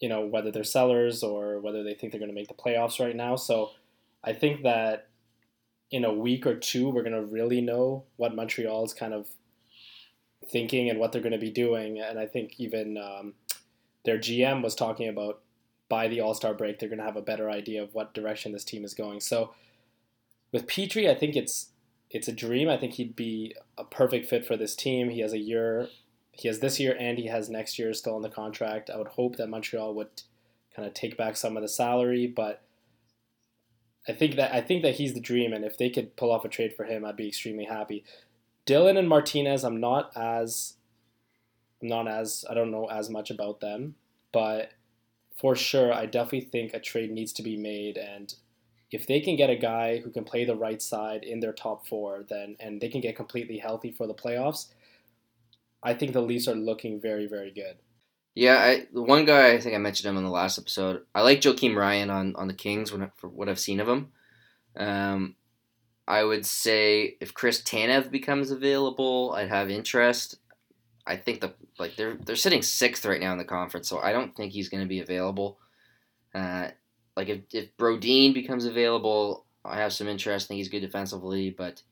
[0.00, 3.00] you know, whether they're sellers or whether they think they're going to make the playoffs
[3.00, 3.36] right now.
[3.36, 3.70] So
[4.22, 5.08] I think that
[5.90, 9.28] in a week or two, we're going to really know what Montreal is kind of
[10.50, 12.00] thinking and what they're going to be doing.
[12.00, 13.34] And I think even um,
[14.04, 15.40] their GM was talking about
[15.88, 18.52] by the All Star break, they're going to have a better idea of what direction
[18.52, 19.20] this team is going.
[19.20, 19.54] So
[20.52, 21.70] with Petry, I think it's
[22.10, 22.68] it's a dream.
[22.68, 25.10] I think he'd be a perfect fit for this team.
[25.10, 25.88] He has a year
[26.38, 28.90] he has this year and he has next year still in the contract.
[28.90, 30.22] I would hope that Montreal would
[30.74, 32.62] kind of take back some of the salary, but
[34.06, 36.44] I think that I think that he's the dream, and if they could pull off
[36.44, 38.04] a trade for him, I'd be extremely happy.
[38.64, 40.74] Dillon and Martinez, I'm not as
[41.82, 43.96] I'm not as I don't know as much about them,
[44.32, 44.70] but
[45.36, 48.32] for sure, I definitely think a trade needs to be made, and
[48.90, 51.86] if they can get a guy who can play the right side in their top
[51.86, 54.66] four, then and they can get completely healthy for the playoffs,
[55.82, 57.76] I think the Leafs are looking very, very good.
[58.34, 61.02] Yeah, I, the one guy I think I mentioned him in the last episode.
[61.14, 64.12] I like Joakim Ryan on, on the Kings when, for what I've seen of him.
[64.76, 65.34] Um,
[66.06, 70.36] I would say if Chris Tanev becomes available, I'd have interest.
[71.06, 74.12] I think the like they're they're sitting sixth right now in the conference, so I
[74.12, 75.58] don't think he's going to be available.
[76.34, 76.68] Uh,
[77.18, 80.46] like if if Brodin becomes available, I have some interest.
[80.46, 81.82] I think he's good defensively, but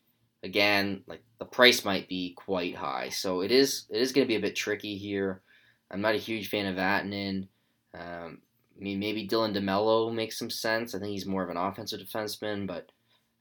[0.45, 3.09] again, like the price might be quite high.
[3.09, 5.43] So it is it is going to be a bit tricky here.
[5.91, 7.49] I'm not a huge fan of Vatanen.
[7.93, 8.39] Um,
[8.79, 10.95] I mean, maybe Dylan DeMello makes some sense.
[10.95, 12.93] I think he's more of an offensive defenseman, but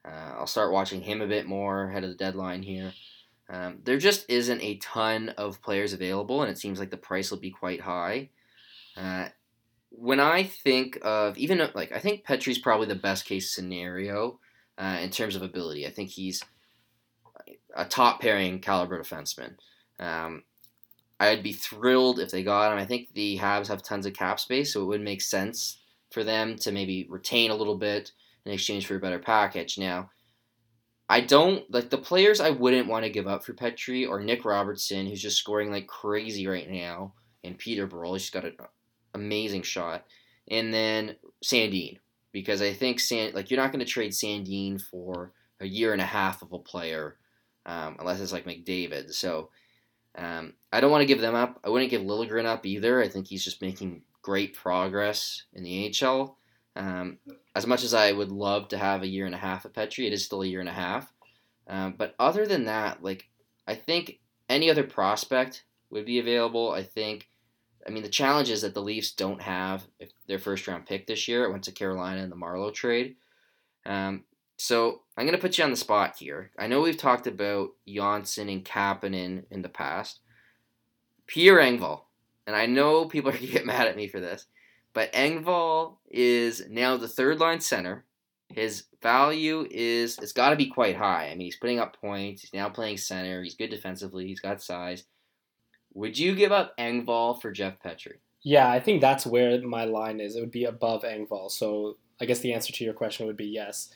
[0.03, 2.93] uh, I'll start watching him a bit more ahead of the deadline here.
[3.47, 7.29] Um, there just isn't a ton of players available, and it seems like the price
[7.29, 8.29] will be quite high.
[8.97, 9.27] Uh,
[9.97, 14.39] when I think of even like I think Petry's probably the best case scenario
[14.77, 15.88] uh, in terms of ability.
[15.88, 16.43] I think he's
[17.75, 19.55] a top pairing caliber defenseman.
[19.99, 20.43] Um,
[21.19, 22.77] I'd be thrilled if they got him.
[22.77, 25.79] I think the Habs have tons of cap space, so it would make sense
[26.12, 28.12] for them to maybe retain a little bit
[28.45, 29.77] in exchange for a better package.
[29.77, 30.10] Now,
[31.08, 34.43] I don't like the players I wouldn't want to give up for Petry or Nick
[34.43, 38.13] Robertson, who's just scoring like crazy right now, and Peterborough.
[38.13, 38.58] He's got an
[39.15, 40.05] amazing shot,
[40.49, 41.97] and then Sandin,
[42.32, 46.01] because I think Sand like you're not going to trade Sandin for a year and
[46.01, 47.18] a half of a player
[47.66, 49.13] um, unless it's like McDavid.
[49.13, 49.49] So
[50.18, 51.59] um, I don't want to give them up.
[51.63, 53.01] I wouldn't give Liljegren up either.
[53.01, 56.38] I think he's just making great progress in the AHL.
[56.76, 57.20] Um,
[57.55, 60.07] as much as I would love to have a year and a half of Petry,
[60.07, 61.11] it is still a year and a half.
[61.68, 63.28] Um, but other than that, like
[63.68, 66.72] I think any other prospect would be available.
[66.72, 67.28] I think.
[67.88, 69.86] I mean, the challenge is that the Leafs don't have
[70.27, 71.45] their first round pick this year.
[71.45, 73.15] It went to Carolina in the Marleau trade.
[73.86, 74.23] Um,
[74.57, 76.51] so I'm going to put you on the spot here.
[76.57, 80.19] I know we've talked about Johnsson and Kapanen in the past.
[81.27, 82.01] Pierre Engvall,
[82.47, 84.45] and I know people are going to get mad at me for this,
[84.93, 88.05] but Engvall is now the third line center.
[88.49, 91.27] His value is, it's got to be quite high.
[91.27, 92.41] I mean, he's putting up points.
[92.41, 93.43] He's now playing center.
[93.43, 94.27] He's good defensively.
[94.27, 95.03] He's got size.
[95.95, 98.17] Would you give up Engvall for Jeff Petry?
[98.43, 100.35] Yeah, I think that's where my line is.
[100.35, 101.49] It would be above Engvall.
[101.49, 103.93] So I guess the answer to your question would be yes.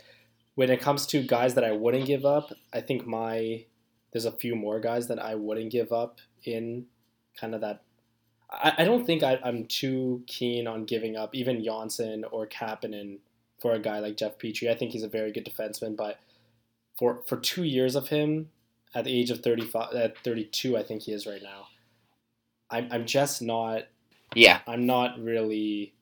[0.55, 3.65] When it comes to guys that I wouldn't give up, I think my
[4.11, 6.87] there's a few more guys that I wouldn't give up in
[7.39, 7.83] kind of that.
[8.49, 13.19] I, I don't think I, I'm too keen on giving up even Johnsson or Kapanen
[13.61, 14.71] for a guy like Jeff Petry.
[14.71, 16.19] I think he's a very good defenseman, but
[16.97, 18.49] for for two years of him
[18.95, 21.67] at the age of 35 at 32 I think he is right now.
[22.72, 23.84] I'm I'm just not
[24.36, 24.59] Yeah.
[24.67, 25.93] I'm not really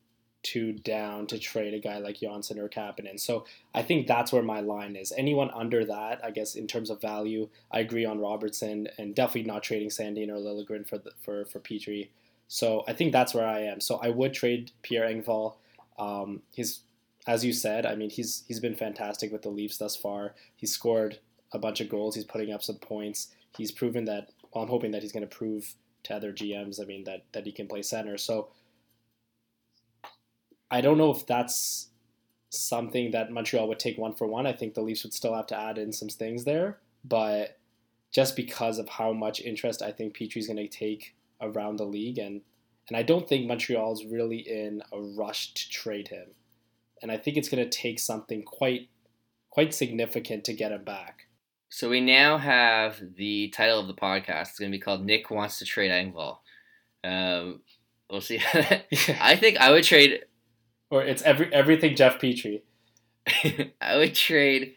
[0.44, 3.20] too down to trade a guy like Johnsson or Kapanen.
[3.20, 5.12] So I think that's where my line is.
[5.18, 9.52] Anyone under that, I guess in terms of value, I agree on Robertson and definitely
[9.52, 12.10] not trading Sandin or Liljegren for the, for for Petry.
[12.48, 13.82] So I think that's where I am.
[13.82, 15.56] So I would trade Pierre Engvall.
[16.00, 16.82] Um, he's
[17.26, 20.34] as you said, I mean he's he's been fantastic with the Leafs thus far.
[20.56, 21.20] He's scored
[21.52, 22.16] a bunch of goals.
[22.16, 23.30] He's putting up some points.
[23.58, 24.30] He's proven that.
[24.54, 25.76] Well, I'm hoping that he's going to prove
[26.08, 26.82] to other GMs.
[26.82, 28.18] I mean that that he can play center.
[28.18, 28.50] So
[30.70, 31.90] I don't know if that's
[32.50, 34.46] something that Montreal would take one for one.
[34.46, 37.58] I think the Leafs would still have to add in some things there, but
[38.12, 42.18] just because of how much interest I think Petry's going to take around the league,
[42.18, 42.42] and
[42.88, 46.30] and I don't think Montreal's really in a rush to trade him,
[47.02, 48.90] and I think it's going to take something quite
[49.50, 51.27] quite significant to get him back.
[51.70, 54.50] So we now have the title of the podcast.
[54.50, 56.38] It's going to be called Nick Wants to Trade Engvall.
[57.04, 57.62] Um,
[58.10, 58.40] we'll see.
[59.20, 60.22] I think I would trade.
[60.90, 62.62] Or it's every everything Jeff Petry.
[63.82, 64.76] I would trade.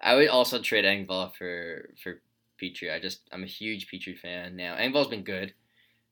[0.00, 2.20] I would also trade Engvall for for
[2.60, 2.92] Petry.
[2.92, 4.74] I just I'm a huge Petry fan now.
[4.76, 5.54] Engvall's been good.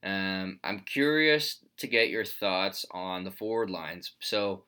[0.04, 4.12] Um, I'm curious to get your thoughts on the forward lines.
[4.20, 4.62] So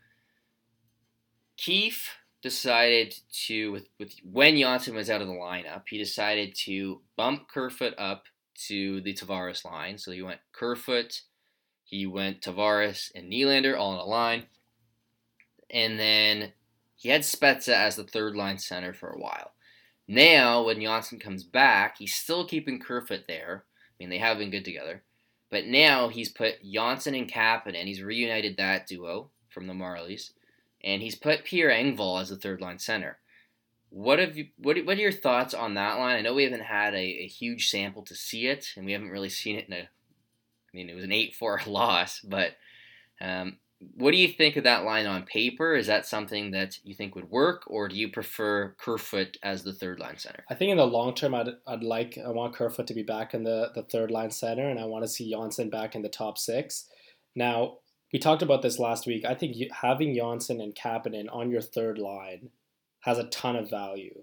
[1.56, 3.14] Keefe decided
[3.46, 7.94] to with, with when Johnsson was out of the lineup, he decided to bump Kerfoot
[7.98, 8.24] up
[8.66, 9.98] to the Tavares line.
[9.98, 11.22] So he went Kerfoot,
[11.84, 14.44] he went Tavares and Nylander all in a line.
[15.70, 16.52] And then
[16.96, 19.52] he had Spezza as the third line center for a while.
[20.08, 23.64] Now, when Johnsson comes back, he's still keeping Kerfoot there.
[23.68, 25.02] I mean, they have been good together.
[25.50, 30.32] But now he's put Johnsson and Kapanen, and he's reunited that duo from the Marlies
[30.82, 33.18] and he's put Pierre Engvall as the third line center.
[33.90, 34.48] What have you?
[34.56, 36.16] What, what are your thoughts on that line?
[36.16, 39.10] I know we haven't had a, a huge sample to see it, and we haven't
[39.10, 39.80] really seen it in a.
[39.80, 42.52] I mean, it was an eight four loss, but
[43.20, 43.58] um,
[43.96, 45.74] what do you think of that line on paper?
[45.74, 49.72] Is that something that you think would work, or do you prefer Kerfoot as the
[49.72, 50.44] third line center?
[50.50, 53.32] I think in the long term, I'd, I'd like I want Kerfoot to be back
[53.32, 56.08] in the, the third line center, and I want to see Johnsson back in the
[56.10, 56.86] top six.
[57.34, 57.78] Now,
[58.12, 59.24] we talked about this last week.
[59.24, 62.50] I think having Johnsson and Kapanen on your third line
[63.00, 64.22] has a ton of value.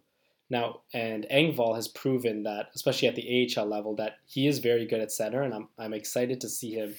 [0.50, 4.86] Now, and Engvall has proven that, especially at the AHL level, that he is very
[4.86, 6.96] good at center, and I'm, I'm excited to see him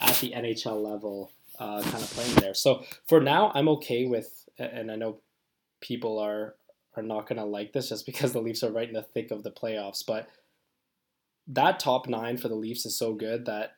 [0.00, 1.30] at the NHL level
[1.60, 2.54] uh, kind of playing there.
[2.54, 5.20] So for now, I'm okay with, and I know
[5.80, 6.54] people are
[6.96, 9.30] are not going to like this just because the Leafs are right in the thick
[9.30, 10.28] of the playoffs, but
[11.46, 13.72] that top nine for the Leafs is so good that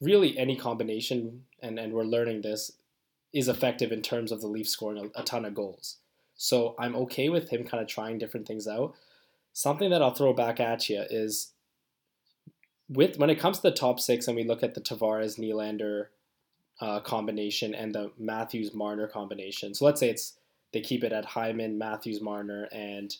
[0.00, 2.72] really any combination, and, and we're learning this,
[3.32, 5.98] is effective in terms of the Leafs scoring a, a ton of goals.
[6.34, 8.94] So I'm okay with him kind of trying different things out.
[9.52, 11.52] Something that I'll throw back at you is
[12.88, 16.06] with when it comes to the top six and we look at the Tavares Nylander
[16.80, 19.74] uh, combination and the Matthews Marner combination.
[19.74, 20.34] So let's say it's
[20.72, 23.14] they keep it at Hyman, Matthews Marner, and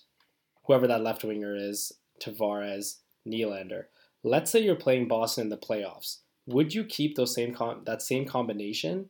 [0.64, 3.84] whoever that left winger is, Tavares, Nylander.
[4.22, 6.18] Let's say you're playing Boston in the playoffs
[6.52, 9.08] would you keep those same com- that same combination,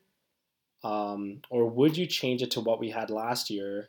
[0.85, 3.89] um, or would you change it to what we had last year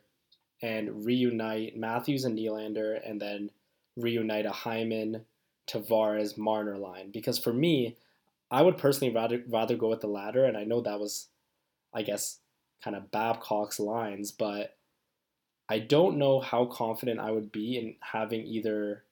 [0.60, 3.50] and reunite Matthews and Nylander, and then
[3.96, 5.24] reunite a Hyman,
[5.66, 7.10] Tavares, Marner line?
[7.10, 7.96] Because for me,
[8.50, 11.28] I would personally rather rather go with the latter, and I know that was,
[11.92, 12.38] I guess,
[12.82, 14.76] kind of Babcock's lines, but
[15.68, 19.04] I don't know how confident I would be in having either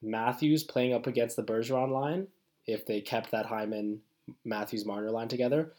[0.00, 2.28] Matthews playing up against the Bergeron line
[2.66, 4.00] if they kept that Hyman
[4.44, 5.72] Matthews Marner line together.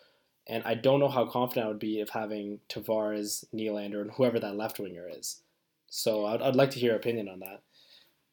[0.47, 4.39] And I don't know how confident I would be of having Tavares, Nylander, and whoever
[4.39, 5.41] that left winger is.
[5.89, 7.61] So I'd, I'd like to hear your opinion on that.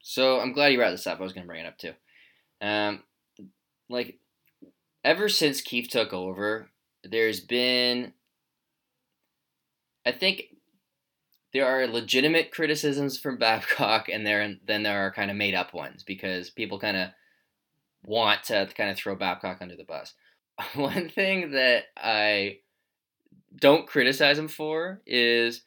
[0.03, 1.21] So I'm glad you brought this up.
[1.21, 1.93] I was going to bring it up too.
[2.61, 3.03] Um,
[3.89, 4.19] like,
[5.05, 6.71] ever since Keefe took over,
[7.05, 8.13] there's been,
[10.05, 10.57] I think,
[11.53, 15.75] there are legitimate criticisms from Babcock, and there then there are kind of made up
[15.75, 17.11] ones because people kind of
[18.03, 20.15] want to kind of throw Babcock under the bus.
[20.75, 22.59] One thing that I
[23.59, 25.63] don't criticize him for is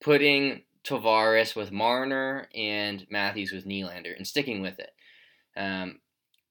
[0.00, 4.90] putting Tavares with Marner and Matthews with Nylander and sticking with it.
[5.56, 6.00] Um,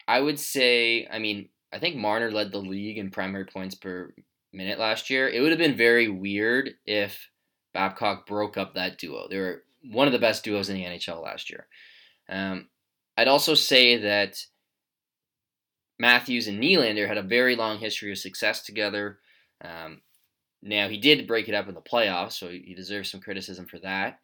[0.08, 4.14] I would say, I mean, I think Marner led the league in primary points per
[4.52, 5.30] minute last year.
[5.30, 7.30] It would have been very weird if
[7.74, 9.28] Babcock broke up that duo.
[9.30, 11.68] They were one of the best duos in the NHL last year.
[12.30, 12.70] Um,
[13.18, 14.38] I'd also say that
[16.00, 19.20] Matthews and Nylander had a very long history of success together.
[19.64, 20.02] Um,
[20.62, 23.80] now he did break it up in the playoffs, so he deserves some criticism for
[23.80, 24.20] that.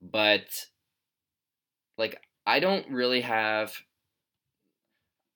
[0.00, 0.46] But
[1.98, 3.74] like, I don't really have.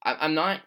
[0.04, 0.62] I, I'm not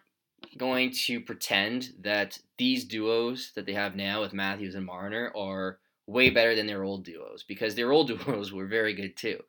[0.56, 5.78] going to pretend that these duos that they have now with Matthews and Marner are
[6.06, 9.40] way better than their old duos because their old duos were very good too.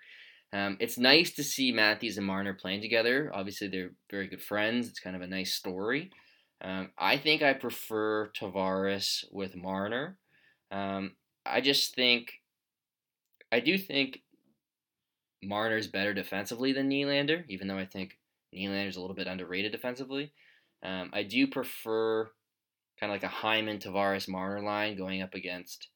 [0.53, 3.31] Um, it's nice to see Matthews and Marner playing together.
[3.33, 4.89] Obviously, they're very good friends.
[4.89, 6.11] It's kind of a nice story.
[6.61, 10.17] Um, I think I prefer Tavares with Marner.
[10.71, 12.33] Um, I just think,
[13.51, 14.21] I do think
[15.41, 18.17] Marner's better defensively than Nylander, even though I think
[18.53, 20.33] Nylander's a little bit underrated defensively.
[20.83, 22.29] Um, I do prefer
[22.99, 25.87] kind of like a Hyman Tavares Marner line going up against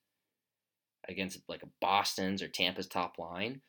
[1.07, 3.61] against like a Boston's or Tampa's top line.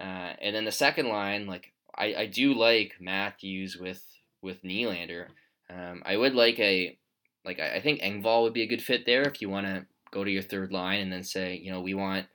[0.00, 4.02] Uh, and then the second line, like I, I do like Matthews with
[4.42, 5.26] with Nylander.
[5.68, 6.98] Um, I would like a
[7.44, 10.24] like I, think Engvall would be a good fit there if you want to go
[10.24, 12.26] to your third line and then say you know we want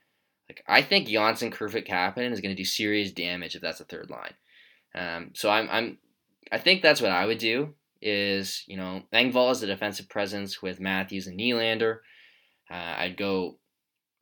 [0.48, 3.86] like I think Johnsson Kerfoot Kapanen is going to do serious damage if that's a
[3.86, 4.34] third line.
[4.94, 5.98] Um, so I'm I'm
[6.52, 10.62] I think that's what I would do is you know Engvall is the defensive presence
[10.62, 11.98] with Matthews and Nylander.
[12.70, 13.58] Uh, I'd go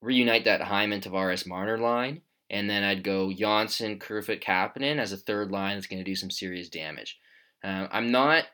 [0.02, 2.22] reunite that Hyman Tavares Marner line
[2.54, 6.16] and then I'd go Johnsson, Kerfoot, Kapanen as a third line that's going to do
[6.16, 7.20] some serious damage.
[7.64, 8.46] Um, I'm not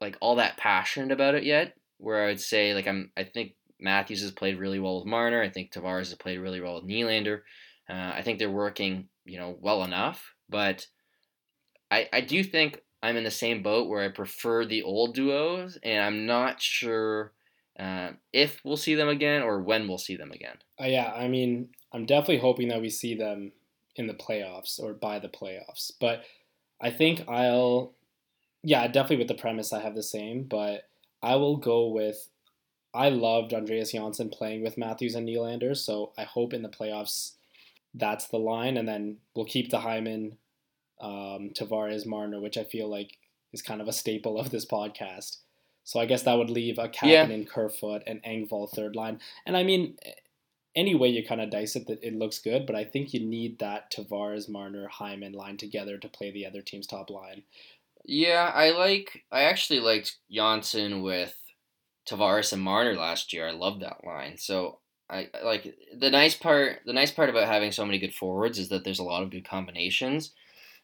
[0.00, 1.74] like all that passionate about it yet.
[1.98, 5.42] Where I'd say like I'm, I think Matthews has played really well with Marner.
[5.42, 7.40] I think Tavares has played really well with Nylander.
[7.88, 10.32] Uh, I think they're working, you know, well enough.
[10.48, 10.86] But
[11.90, 15.78] I, I do think I'm in the same boat where I prefer the old duos,
[15.82, 17.32] and I'm not sure
[17.78, 20.56] uh, if we'll see them again or when we'll see them again.
[20.80, 23.52] Uh, yeah, I mean, I'm definitely hoping that we see them
[23.96, 25.90] in the playoffs or by the playoffs.
[26.00, 26.24] But
[26.80, 27.94] I think I'll,
[28.62, 30.82] yeah, definitely with the premise I have the same, but
[31.22, 32.28] I will go with.
[32.94, 37.32] I loved Andreas Johnsson playing with Matthews and Nylander, so I hope in the playoffs
[37.92, 40.38] that's the line, and then we'll keep the Hyman,
[41.00, 43.18] um, Tavares, Marner, which I feel like
[43.52, 45.38] is kind of a staple of this podcast.
[45.84, 47.50] So I guess that would leave a Kapanen, yeah.
[47.52, 49.20] Kerfoot, and Engvall third line.
[49.44, 49.96] And I mean,
[50.76, 52.66] any way you kind of dice it, that it looks good.
[52.66, 56.60] But I think you need that Tavares, Marner, Hyman line together to play the other
[56.60, 57.42] team's top line.
[58.04, 59.24] Yeah, I like.
[59.32, 61.36] I actually liked Johnsson with
[62.08, 63.48] Tavares and Marner last year.
[63.48, 64.36] I love that line.
[64.36, 64.78] So
[65.10, 66.80] I like the nice part.
[66.84, 69.30] The nice part about having so many good forwards is that there's a lot of
[69.30, 70.32] good combinations.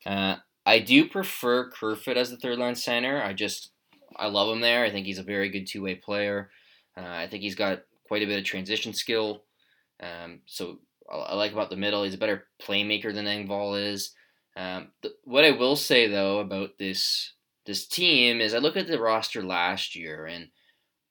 [0.06, 3.22] Uh, I do prefer Kerfoot as the third line center.
[3.22, 3.70] I just
[4.16, 4.84] I love him there.
[4.84, 6.50] I think he's a very good two way player.
[6.96, 9.44] Uh, I think he's got quite a bit of transition skill.
[10.02, 10.78] Um, so
[11.10, 12.02] I like about the middle.
[12.02, 14.14] He's a better playmaker than Engvall is.
[14.56, 17.32] Um, the, what I will say though about this
[17.64, 20.48] this team is I look at the roster last year and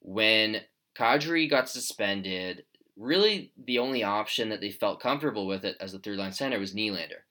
[0.00, 0.60] when
[0.96, 2.64] Kadri got suspended,
[2.96, 6.58] really the only option that they felt comfortable with it as the third line center
[6.58, 7.22] was Nylander.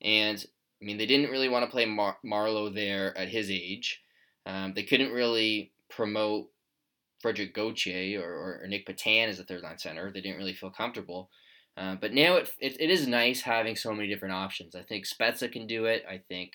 [0.00, 0.44] And
[0.80, 4.02] I mean, they didn't really want to play Mar- Marleau there at his age.
[4.46, 6.48] Um, they couldn't really promote
[7.22, 10.10] Frederik Gauthier or, or, Nick Petan as a third line center.
[10.10, 11.30] They didn't really feel comfortable.
[11.76, 14.74] Uh, but now it, it, it is nice having so many different options.
[14.74, 16.04] I think Spezza can do it.
[16.08, 16.52] I think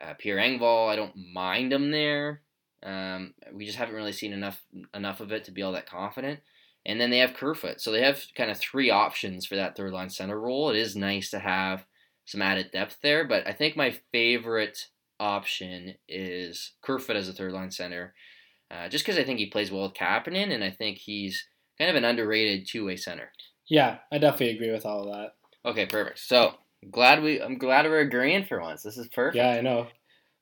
[0.00, 2.40] uh, Pierre Engvall, I don't mind him there.
[2.82, 4.62] Um, we just haven't really seen enough
[4.94, 6.40] enough of it to be all that confident.
[6.86, 7.80] And then they have Kerfoot.
[7.80, 10.70] So they have kind of three options for that third line center role.
[10.70, 11.84] It is nice to have
[12.24, 14.86] some added depth there, but I think my favorite
[15.18, 18.14] option is Kerfoot as a third line center.
[18.70, 21.44] Uh, just because I think he plays well with Kapanen, and I think he's
[21.78, 23.32] kind of an underrated two way center.
[23.68, 25.34] Yeah, I definitely agree with all of that.
[25.68, 26.20] Okay, perfect.
[26.20, 26.54] So
[26.90, 28.82] glad we I'm glad we're agreeing for once.
[28.82, 29.36] This is perfect.
[29.36, 29.88] Yeah, I know.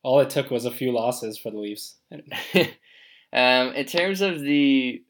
[0.03, 1.97] All it took was a few losses for the Leafs.
[2.12, 5.03] um, in terms of the,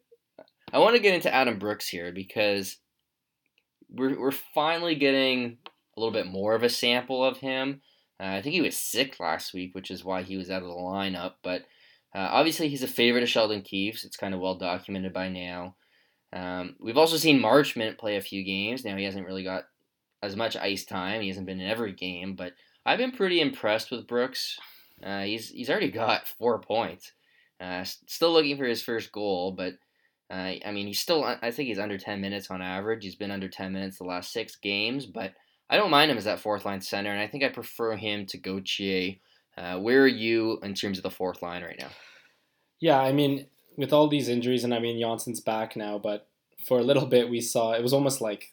[0.73, 2.79] I want to get into Adam Brooks here because
[3.91, 5.59] we're we're finally getting
[5.97, 7.83] a little bit more of a sample of him.
[8.21, 10.69] Uh, I think he was sick last week, which is why he was out of
[10.69, 11.35] the lineup.
[11.43, 11.63] But
[12.15, 14.05] uh, obviously, he's a favorite of Sheldon Keefe's.
[14.05, 15.77] It's kind of well documented by now.
[16.33, 18.85] Um, we've also seen Marchment play a few games.
[18.85, 19.65] Now, he hasn't really got
[20.23, 21.21] as much ice time.
[21.21, 22.53] He hasn't been in every game, but
[22.85, 24.59] I've been pretty impressed with Brooks.
[25.03, 27.13] Uh, he's he's already got four points.
[27.61, 29.75] Uh, still looking for his first goal, but
[30.31, 31.25] uh, I mean, he's still.
[31.25, 33.05] I think he's under ten minutes on average.
[33.05, 35.33] He's been under ten minutes the last six games, but
[35.71, 38.27] I don't mind him as that fourth line center, and I think I prefer him
[38.27, 39.17] to Gauthier.
[39.59, 41.91] Uh, where are you in terms of the fourth line right now?
[42.81, 43.47] Yeah, I mean,
[43.77, 46.29] with all these injuries, and I mean Johnsson's back now, but
[46.65, 48.53] for a little bit we saw it was almost like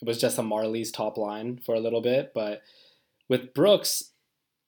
[0.00, 2.32] it was just a Marlies top line for a little bit.
[2.34, 2.62] But
[3.28, 4.12] with Brooks,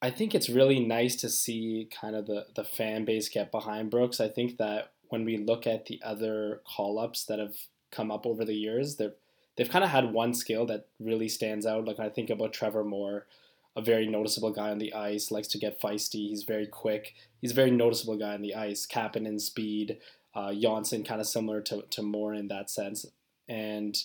[0.00, 3.90] I think it's really nice to see kind of the the fan base get behind
[3.90, 4.20] Brooks.
[4.20, 7.54] I think that when we look at the other call ups that have
[7.90, 9.14] come up over the years, they've
[9.56, 11.84] they've kind of had one skill that really stands out.
[11.84, 13.26] Like I think about Trevor Moore,
[13.74, 16.28] a very noticeable guy on the ice, likes to get feisty.
[16.28, 17.14] He's very quick.
[17.40, 18.86] He's a very noticeable guy on the ice.
[18.86, 19.98] Kapanen speed.
[20.34, 23.06] Uh, Johnsson kind of similar to, to Moore in that sense.
[23.48, 23.96] And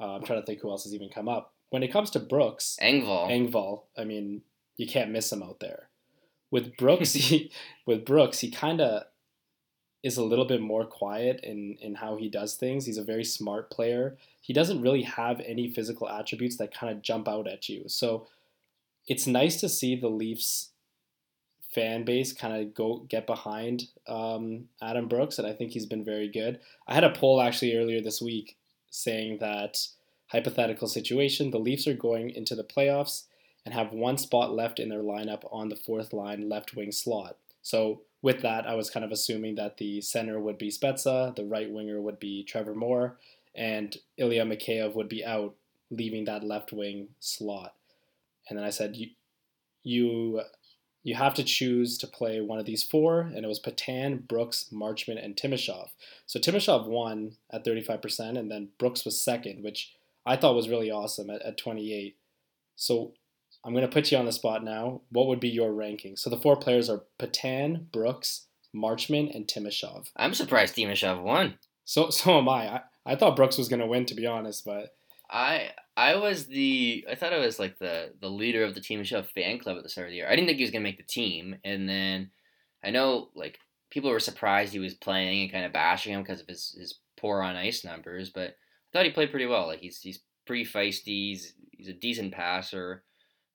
[0.00, 1.52] uh, I'm trying to think who else has even come up.
[1.70, 3.28] When it comes to Brooks, Engvall.
[3.30, 4.42] Engvall, I mean,
[4.76, 5.88] you can't miss him out there.
[6.50, 7.50] With Brooks, he,
[7.86, 9.04] with Brooks, he kind of
[10.04, 12.84] is a little bit more quiet in in how he does things.
[12.84, 14.18] He's a very smart player.
[14.40, 17.84] He doesn't really have any physical attributes that kind of jump out at you.
[17.88, 18.26] So
[19.06, 20.70] it's nice to see the Leafs
[21.74, 26.04] fan base kind of go get behind um, Adam Brooks, and I think he's been
[26.04, 26.60] very good.
[26.86, 28.56] I had a poll actually earlier this week
[28.90, 29.78] saying that
[30.28, 33.24] hypothetical situation, the Leafs are going into the playoffs
[33.64, 37.36] and have one spot left in their lineup on the fourth line left wing slot.
[37.62, 41.44] So with that, I was kind of assuming that the center would be Spezza, the
[41.44, 43.16] right winger would be Trevor Moore,
[43.54, 45.54] and Ilya Mikheyev would be out,
[45.90, 47.74] leaving that left wing slot.
[48.48, 49.08] And then I said, you,
[49.82, 50.42] you
[51.04, 54.70] you have to choose to play one of these four, and it was Petan, Brooks,
[54.72, 55.90] Marchment, and Timashov.
[56.24, 59.92] So Timashov won at 35%, and then Brooks was second, which
[60.24, 62.16] I thought was really awesome at, at 28.
[62.74, 63.12] So
[63.62, 65.02] I'm going to put you on the spot now.
[65.10, 66.16] What would be your ranking?
[66.16, 70.06] So the four players are Petan, Brooks, Marchment, and Timashov.
[70.16, 71.58] I'm surprised Timashov won.
[71.84, 72.76] So so am I.
[72.76, 74.96] I, I thought Brooks was going to win, to be honest, but
[75.30, 79.00] I I was the I thought I was like the the leader of the Team
[79.00, 80.28] Timashov fan club at the start of the year.
[80.28, 82.30] I didn't think he was gonna make the team, and then
[82.84, 83.58] I know like
[83.90, 86.98] people were surprised he was playing and kind of bashing him because of his, his
[87.18, 88.54] poor on ice numbers, but I
[88.92, 89.66] thought he played pretty well.
[89.66, 91.30] Like he's he's pretty feisty.
[91.30, 93.04] He's he's a decent passer.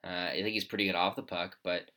[0.03, 1.91] Uh, I think he's pretty good off the puck, but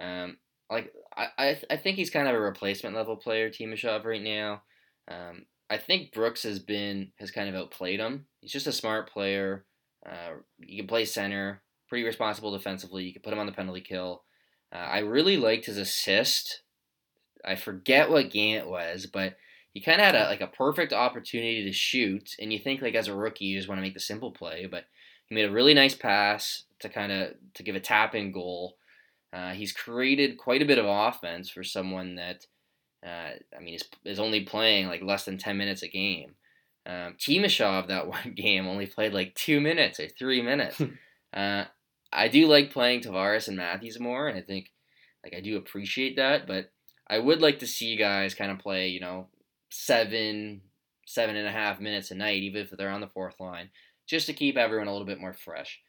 [0.00, 0.38] um,
[0.70, 4.62] like I I, I think he's kind of a replacement level player, Timashov right now.
[5.08, 5.44] Um,
[5.74, 8.26] I think Brooks has been has kind of outplayed him.
[8.40, 9.64] He's just a smart player.
[10.06, 13.02] Uh, you can play center, pretty responsible defensively.
[13.02, 14.22] You can put him on the penalty kill.
[14.72, 16.62] Uh, I really liked his assist.
[17.44, 19.36] I forget what game it was, but
[19.72, 22.94] he kind of had a, like a perfect opportunity to shoot, and you think like
[22.94, 24.84] as a rookie you just want to make the simple play, but
[25.26, 28.76] he made a really nice pass to kind of to give a tap in goal.
[29.32, 32.46] Uh, he's created quite a bit of offense for someone that
[33.04, 36.34] uh, I mean, is, is only playing like less than 10 minutes a game.
[36.86, 40.80] Um, Timashov, that one game, only played like two minutes or three minutes.
[41.34, 41.64] uh,
[42.12, 44.70] I do like playing Tavares and Matthews more, and I think
[45.24, 46.70] like I do appreciate that, but
[47.08, 49.28] I would like to see guys kind of play, you know,
[49.70, 50.62] seven,
[51.06, 53.70] seven and a half minutes a night, even if they're on the fourth line,
[54.06, 55.80] just to keep everyone a little bit more fresh.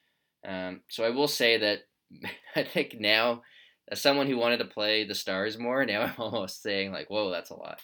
[0.47, 1.79] Um, so I will say that
[2.55, 3.43] I think now
[3.89, 7.31] as someone who wanted to play the stars more, now I'm almost saying like, whoa,
[7.31, 7.81] that's a lot.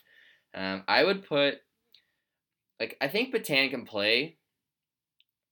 [0.53, 1.59] Um, I would put
[2.79, 4.37] like I think Petan can play.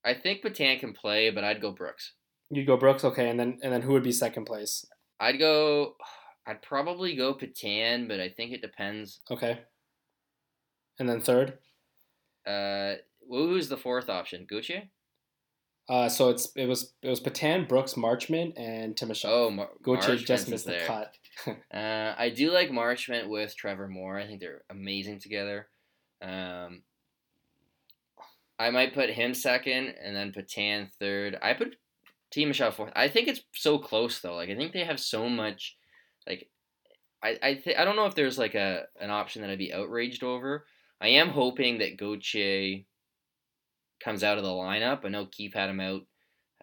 [0.03, 2.13] I think Petan can play, but I'd go Brooks.
[2.49, 4.85] You'd go Brooks, okay, and then and then who would be second place?
[5.19, 5.95] I'd go.
[6.47, 9.19] I'd probably go Petan, but I think it depends.
[9.29, 9.59] Okay.
[10.97, 11.59] And then third.
[12.47, 12.95] Uh,
[13.29, 14.47] who's the fourth option?
[14.51, 14.89] Gucci.
[15.89, 19.29] Uh, so it's it was it was Petan, Brooks, Marchment, and Timashov.
[19.29, 21.15] Oh, Mar- Gauthier just missed the cut.
[21.73, 24.19] uh, I do like Marchment with Trevor Moore.
[24.19, 25.67] I think they're amazing together.
[26.21, 26.83] Um,
[28.59, 31.39] I might put him second, and then Petan third.
[31.41, 31.75] I put
[32.31, 32.93] Timashov fourth.
[32.95, 34.35] I think it's so close though.
[34.35, 35.75] Like I think they have so much.
[36.27, 36.49] Like
[37.23, 39.73] I I th- I don't know if there's like a an option that I'd be
[39.73, 40.67] outraged over.
[41.01, 42.83] I am hoping that Gauthier
[44.03, 45.05] comes out of the lineup.
[45.05, 46.01] I know Keefe had him out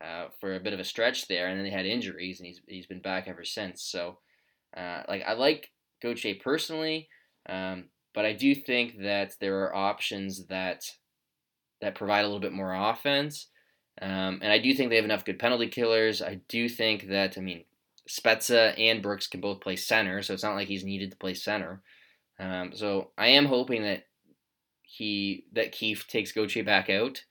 [0.01, 2.61] uh, for a bit of a stretch there, and then they had injuries, and he's
[2.67, 3.83] he's been back ever since.
[3.83, 4.19] So,
[4.77, 5.71] uh, like I like
[6.03, 7.09] Gauthier personally,
[7.49, 7.85] um,
[8.15, 10.85] but I do think that there are options that
[11.81, 13.49] that provide a little bit more offense,
[14.01, 16.21] um, and I do think they have enough good penalty killers.
[16.21, 17.65] I do think that I mean
[18.09, 21.35] Spezza and Brooks can both play center, so it's not like he's needed to play
[21.35, 21.83] center.
[22.39, 24.05] Um, so I am hoping that
[24.87, 27.25] he that Keefe takes Gauthier back out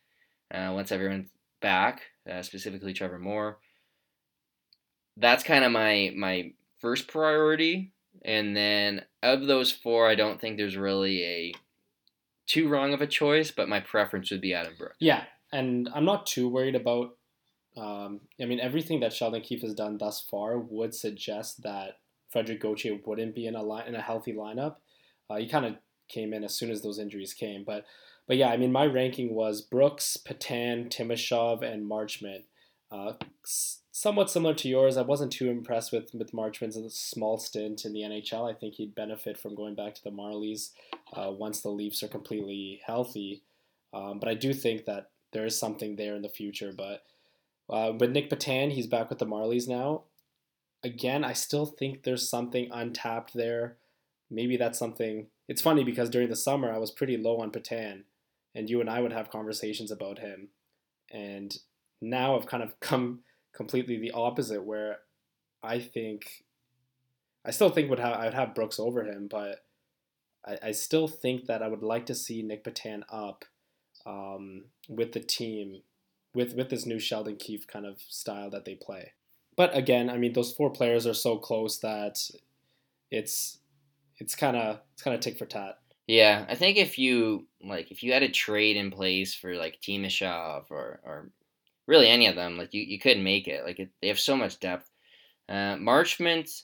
[0.53, 1.29] uh, once everyone's
[1.61, 3.57] back, uh, specifically Trevor Moore.
[5.17, 7.93] That's kind of my my first priority,
[8.23, 11.53] and then of those four, I don't think there's really a
[12.45, 14.97] too wrong of a choice, but my preference would be Adam Brooks.
[14.99, 17.17] Yeah, and I'm not too worried about.
[17.77, 21.99] Um, I mean, everything that Sheldon Keefe has done thus far would suggest that
[22.29, 24.75] Frederik Gauthier wouldn't be in a line in a healthy lineup.
[25.29, 25.75] Uh, he kind of
[26.07, 27.85] came in as soon as those injuries came, but
[28.27, 32.43] but yeah, I mean my ranking was Brooks, Petan, Timashov, and Marchment.
[32.91, 33.13] Uh,
[33.91, 34.97] somewhat similar to yours.
[34.97, 38.49] I wasn't too impressed with with Marchment's small stint in the NHL.
[38.49, 40.71] I think he'd benefit from going back to the Marlies
[41.13, 43.43] uh, once the Leafs are completely healthy.
[43.93, 46.73] Um, but I do think that there is something there in the future.
[46.75, 47.03] But
[47.69, 50.03] uh, but Nick Petan, he's back with the Marlies now.
[50.83, 53.77] Again, I still think there's something untapped there.
[54.29, 55.27] Maybe that's something.
[55.47, 58.03] It's funny because during the summer I was pretty low on Petan,
[58.53, 60.49] and you and I would have conversations about him,
[61.11, 61.55] and
[62.01, 63.19] now I've kind of come
[63.53, 64.97] completely the opposite where
[65.63, 66.43] I think
[67.45, 69.65] I still think would have I'd have Brooks over him, but
[70.45, 73.45] I, I still think that I would like to see Nick Petan up
[74.05, 75.81] um, with the team
[76.33, 79.13] with with this new Sheldon Keefe kind of style that they play.
[79.55, 82.19] But again, I mean those four players are so close that
[83.11, 83.59] it's
[84.19, 85.79] it's kind of it's kind of tick for tat.
[86.07, 89.79] Yeah, I think if you like if you had a trade in place for like
[89.81, 91.29] Timashov or or
[91.87, 92.57] really any of them.
[92.57, 93.63] Like you, you couldn't make it.
[93.63, 94.89] Like it, they have so much depth.
[95.47, 96.63] Uh, Marchment,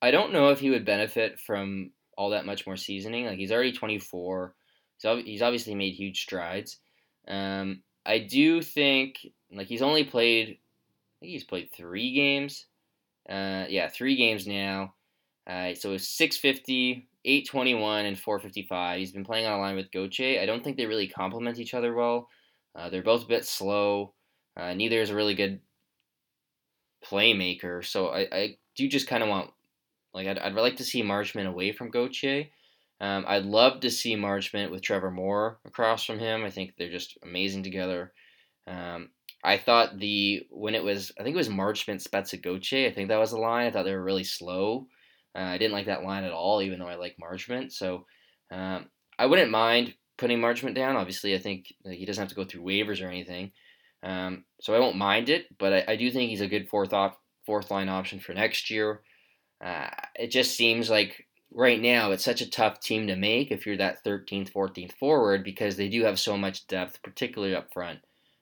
[0.00, 3.26] I don't know if he would benefit from all that much more seasoning.
[3.26, 4.54] Like he's already 24.
[4.98, 6.78] So he's obviously made huge strides.
[7.26, 10.48] Um, I do think like he's only played.
[10.48, 12.66] I think he's played three games.
[13.28, 14.94] Uh, yeah, three games now.
[15.46, 18.98] Uh, so it's 650, 821, and 455.
[18.98, 20.40] He's been playing on a line with Gauthier.
[20.40, 22.28] I don't think they really complement each other well.
[22.74, 24.14] Uh, they're both a bit slow.
[24.56, 25.60] Uh, neither is a really good
[27.04, 27.84] playmaker.
[27.84, 29.50] So I, I do just kind of want,
[30.14, 32.46] like, I'd, I'd like to see Marchment away from Gauthier.
[33.00, 36.44] Um, I'd love to see Marchment with Trevor Moore across from him.
[36.44, 38.12] I think they're just amazing together.
[38.68, 39.10] Um,
[39.42, 42.88] I thought the when it was I think it was Marchment Spezza Gauthier.
[42.88, 43.66] I think that was the line.
[43.66, 44.86] I thought they were really slow.
[45.34, 47.72] Uh, I didn't like that line at all, even though I like Marchment.
[47.72, 48.06] So
[48.50, 48.86] um,
[49.18, 50.96] I wouldn't mind putting Marchment down.
[50.96, 53.52] Obviously, I think he doesn't have to go through waivers or anything.
[54.02, 56.92] Um, so I won't mind it, but I, I, do think he's a good fourth
[56.92, 59.00] op- fourth line option for next year.
[59.64, 63.64] Uh, it just seems like right now it's such a tough team to make if
[63.64, 68.00] you're that 13th, 14th forward because they do have so much depth, particularly up front.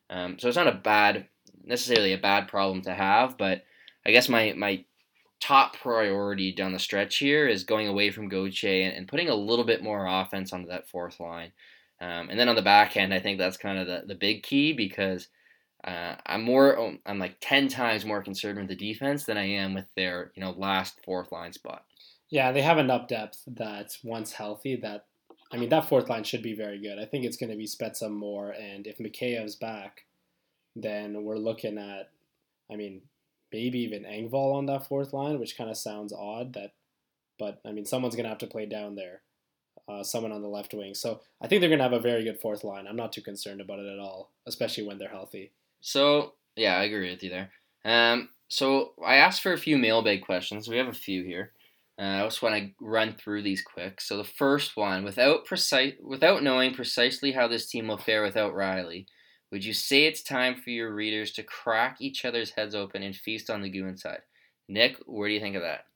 [0.09, 1.27] Um, so it's not a bad,
[1.63, 3.65] necessarily a bad problem to have, but
[4.07, 4.85] I guess my my
[5.41, 9.35] top priority down the stretch here is going away from Gauthier and, and putting a
[9.35, 11.53] little bit more offense onto that fourth line.
[12.01, 14.43] Um, and then on the back end, I think that's kind of the, the big
[14.43, 15.29] key because–
[15.83, 19.47] uh, I'm more, oh, I'm like ten times more concerned with the defense than I
[19.47, 21.85] am with their, you know, last fourth line spot.
[22.29, 25.07] Yeah, they have enough depth that once healthy, that
[25.51, 26.99] I mean, that fourth line should be very good.
[26.99, 30.05] I think it's going to be Spezza Moore, and if Mikheyev's back,
[30.77, 32.11] then we're looking at,
[32.71, 33.01] I mean,
[33.53, 36.55] maybe even Engvall on that fourth line, which kind of sounds odd.
[36.55, 36.73] That,
[37.39, 39.23] but I mean, someone's to have to play down there,
[39.89, 40.95] uh, someone on the left wing.
[40.95, 42.87] So I think they're to have a very good fourth line.
[42.87, 45.53] I'm not too concerned about it at all, especially when they're healthy.
[45.81, 47.51] So yeah, I agree with you there.
[47.85, 50.69] Um, so I asked for a few mailbag questions.
[50.69, 51.53] We have a few here.
[51.99, 54.01] Uh, I just want to run through these quick.
[54.01, 58.55] So the first one, without precise, without knowing precisely how this team will fare without
[58.55, 59.07] Rielly,
[59.51, 63.17] would you say it's time for your readers to crack each other's heads open and
[63.17, 64.21] feast on the goo inside?
[64.69, 65.87] Nick, where do you think of that?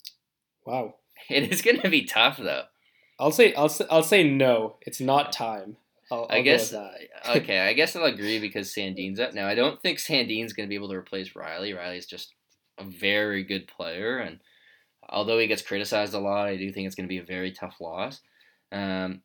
[0.67, 0.97] Wow,
[1.31, 2.65] it is going to be tough though.
[3.19, 4.77] I'll say I'll say, I'll say no.
[4.83, 5.77] It's not time.
[6.11, 6.75] I'll, I'll i guess
[7.29, 7.61] okay.
[7.61, 9.47] I guess I'll agree because Sandin's up now.
[9.47, 11.77] I don't think Sandin's going to be able to replace Rielly.
[11.77, 12.35] Rielly's just
[12.79, 14.41] a very good player, and
[15.09, 17.53] although he gets criticized a lot, I do think it's going to be a very
[17.53, 18.21] tough loss.
[18.73, 19.23] Um,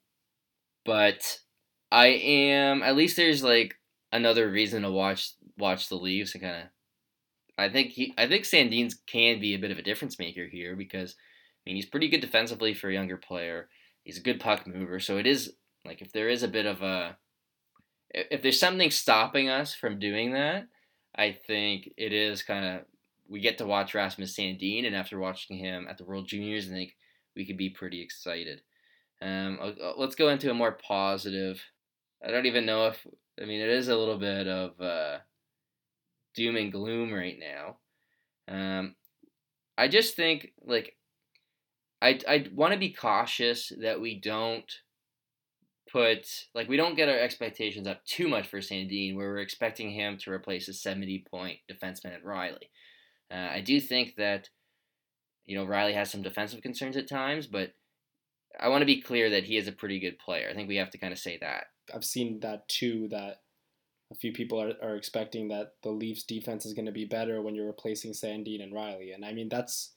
[0.86, 1.40] but
[1.92, 3.79] I am at least there's like
[4.12, 6.64] another reason to watch watch the Leafs and kind of.
[7.58, 10.78] I think he, I think Sandin's can be a bit of a difference maker here
[10.78, 13.68] because I mean he's pretty good defensively for a younger player.
[14.04, 15.54] He's a good puck mover, so it is
[15.86, 17.18] like if there is a bit of a
[18.12, 20.68] if there's something stopping us from doing that,
[21.16, 22.86] I think it is kind of
[23.28, 26.72] we get to watch Rasmus Sandin, and after watching him at the World Juniors, I
[26.72, 26.96] think
[27.36, 28.62] we could be pretty excited.
[29.22, 29.60] Um,
[29.98, 31.62] let's go into a more positive.
[32.26, 33.06] I don't even know if
[33.42, 35.20] I mean it is a little bit of uh,
[36.36, 37.78] doom and gloom right now.
[38.48, 38.96] Um,
[39.78, 40.98] I just think like
[42.02, 44.72] I I want to be cautious that we don't
[45.92, 49.92] put like we don't get our expectations up too much for Sandin, where we're expecting
[49.92, 52.70] him to replace a seventy point defenseman at Rielly.
[53.32, 54.50] Uh, I do think that
[55.46, 57.74] you know Rielly has some defensive concerns at times, but
[58.60, 60.48] I want to be clear that he is a pretty good player.
[60.50, 61.66] I think we have to kind of say that.
[61.94, 63.08] I've seen that too.
[63.10, 63.42] That
[64.12, 67.42] a few people are, are expecting that the Leafs defense is going to be better
[67.42, 69.14] when you're replacing Sandin and Rielly.
[69.14, 69.92] and I mean that's,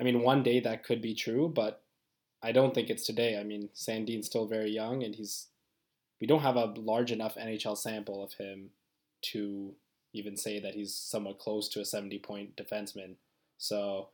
[0.00, 1.82] I mean one day that could be true, but
[2.42, 3.38] I don't think it's today.
[3.38, 5.48] I mean, Sandin's still very young, and he's
[6.20, 8.70] we don't have a large enough NHL sample of him
[9.32, 9.74] to
[10.12, 13.14] even say that he's somewhat close to a 70 point defenseman.
[13.58, 14.08] So,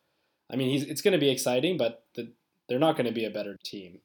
[0.51, 2.33] I mean, he's it's going to be exciting, but the,
[2.69, 4.01] they're not going to be a better team.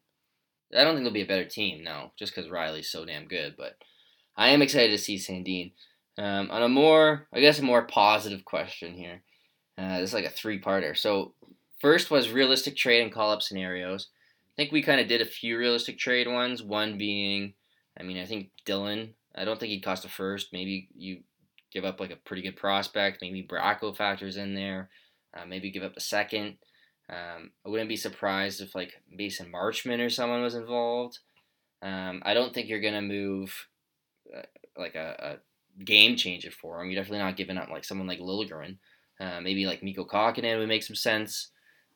[0.76, 3.56] I don't think they'll be a better team, no, just because Rielly's so damn good.
[3.58, 3.78] But
[4.36, 5.72] I am excited to see Sandin.
[6.18, 9.24] Um, on a more, I guess, a more positive question here.
[9.78, 10.96] Uh, this is like a three-parter.
[10.96, 11.34] So,
[11.80, 14.10] first was realistic trade and call-up scenarios.
[14.54, 16.62] I think we kind of did a few realistic trade ones.
[16.62, 17.54] One being,
[18.00, 19.16] I mean, I think Dillon.
[19.36, 20.54] I don't think he'd cost a first.
[20.54, 21.22] Maybe you
[21.72, 23.18] give up like a pretty good prospect.
[23.22, 24.90] Maybe Bracco factors in there.
[25.36, 26.58] Uh, maybe give up a second.
[27.10, 31.20] Um, I wouldn't be surprised if like Mason Marchment or someone was involved.
[31.82, 33.68] Um, I don't think you're gonna move
[34.36, 34.42] uh,
[34.78, 36.90] like a, a, game changer for him.
[36.90, 38.78] You're definitely not giving up like someone like Liljegren.
[39.20, 41.50] Uh, maybe like Mikko Kahkonen would make some sense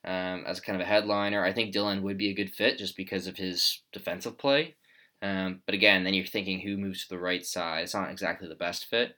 [0.03, 1.43] um, as kind of a headliner.
[1.43, 4.75] I think Dillon would be a good fit just because of his defensive play.
[5.21, 7.83] Um, but again, then you're thinking who moves to the right side.
[7.83, 9.15] It's not exactly the best fit.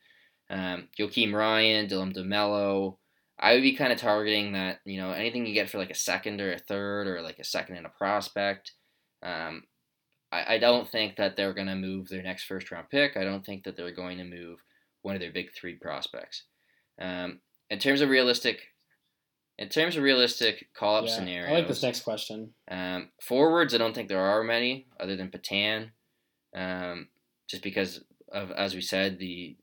[0.50, 2.98] Um, Joakim Ryan, Dylan DeMello,
[3.40, 5.96] I would be kind of targeting that, you know, anything you get for like a
[5.96, 8.74] second or a third or like a second and a prospect.
[9.24, 9.64] Um,
[10.32, 13.16] I, I don't think that they're going to move their next first round pick.
[13.16, 14.60] I don't think that they're going to move
[15.04, 16.44] one of their big three prospects.
[17.02, 18.60] Um, in terms of realistic,
[19.58, 22.54] in terms of realistic call up yeah, scenarios, I like this next question.
[22.70, 25.92] Um, forwards, I don't think there are many other than Petan,
[26.56, 27.08] um,
[27.50, 29.56] just because of as we said the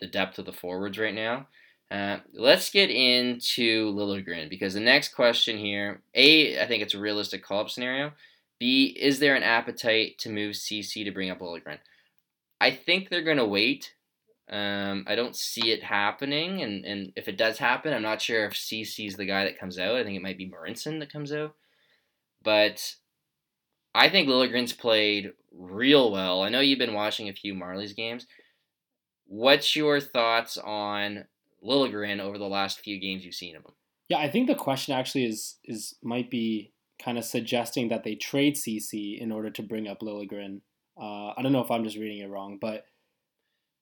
[0.00, 1.48] the depth of the forwards right now.
[1.90, 7.00] Uh, let's get into Liljegren because the next question here, A, I think it's a
[7.00, 8.12] realistic call up scenario.
[8.58, 11.78] B, is there an appetite to move Ceci to bring up Liljegren?
[12.60, 13.94] I think they're going to wait.
[14.50, 18.46] Um, I don't see it happening, and, and if it does happen, I'm not sure
[18.46, 19.96] if Ceci's the guy that comes out.
[19.96, 21.54] I think it might be Marincin that comes out.
[22.42, 22.94] But
[23.94, 26.42] I think Liljegren's played real well.
[26.42, 28.26] I know you've been watching a few Marlies games.
[29.26, 31.26] What's your thoughts on
[31.64, 33.72] Liljegren over the last few games you've seen of him.
[34.08, 38.14] Yeah, I think the question actually is is might be kind of suggesting that they
[38.14, 40.60] trade Ceci in order to bring up Liljegren.
[41.00, 42.84] Uh, I don't know if I'm just reading it wrong, but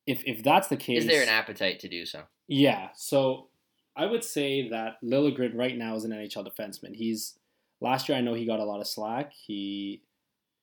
[0.07, 2.23] if if that's the case, is there an appetite to do so?
[2.49, 3.49] Yeah, so
[3.97, 6.95] I would say that Liljegren right now is an NHL defenseman.
[6.95, 7.39] He's
[7.81, 9.33] last year I know he got a lot of slack.
[9.33, 10.03] He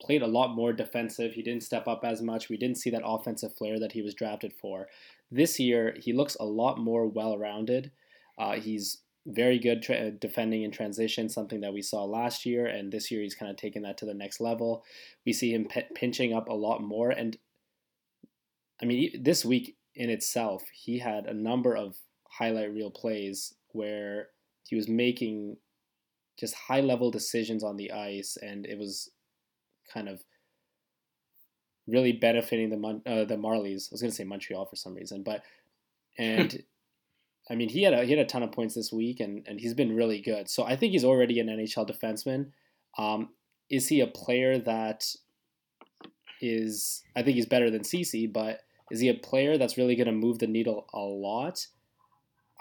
[0.01, 1.33] played a lot more defensive.
[1.33, 2.49] He didn't step up as much.
[2.49, 4.87] We didn't see that offensive flair that he was drafted for.
[5.33, 7.91] This year, he looks a lot more well rounded.
[8.37, 12.91] Uh, he's very good tra- defending in transition, something that we saw last year, and
[12.91, 14.83] this year he's kind of taken that to the next level.
[15.25, 17.35] We see him p- pinching up a lot more, and
[18.79, 21.95] I mean, this week in itself, he had a number of
[22.29, 24.27] highlight reel plays where
[24.67, 25.57] he was making
[26.39, 29.09] just high level decisions on the ice, and it was
[29.91, 30.23] kind of
[31.87, 33.89] really benefiting the Mon- uh, the Marlies.
[33.89, 35.43] I was going to say Montreal for some reason, but
[36.17, 36.63] and
[37.49, 39.59] I mean he had a he had a ton of points this week, and and
[39.59, 40.49] he's been really good.
[40.49, 42.51] So I think he's already an NHL defenseman.
[42.97, 43.29] Um,
[43.69, 45.05] is he a player that
[46.41, 47.03] is?
[47.15, 48.61] I think he's better than Ceci, but
[48.91, 51.67] is he a player that's really going to move the needle a lot?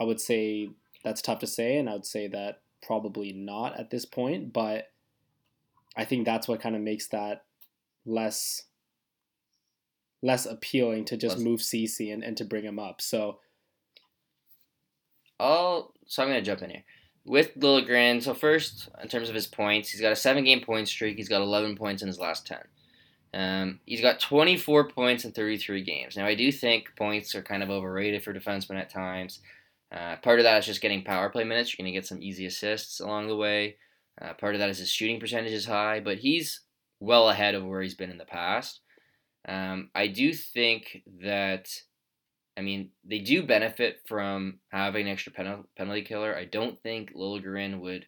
[0.00, 0.70] I would say
[1.04, 4.52] that's tough to say, and I would say that probably not at this point.
[4.52, 4.90] But
[5.96, 7.44] I think that's what kind of makes that
[8.06, 8.62] less
[10.22, 11.44] less appealing to just less.
[11.44, 13.00] move Ceci and, and to bring him up.
[13.00, 13.38] So
[15.40, 16.84] I'll so I'm gonna jump in here.
[17.24, 20.88] With Liljegren, so first in terms of his points, he's got a seven game point
[20.88, 22.62] streak, he's got eleven points in his last ten.
[23.34, 26.16] Um, he's got 24 points in 33 games.
[26.16, 29.40] Now, I do think points are kind of overrated for defensemen at times.
[29.90, 31.72] Uh, part of that is just getting power play minutes.
[31.72, 33.76] You're going to get some easy assists along the way.
[34.20, 36.60] Uh, part of that is his shooting percentage is high, but he's
[37.00, 38.80] well ahead of where he's been in the past.
[39.46, 41.68] Um, I do think that,
[42.56, 46.36] I mean, they do benefit from having an extra pen- penalty killer.
[46.36, 48.06] I don't think Liljegren would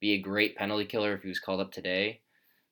[0.00, 2.20] be a great penalty killer if he was called up today.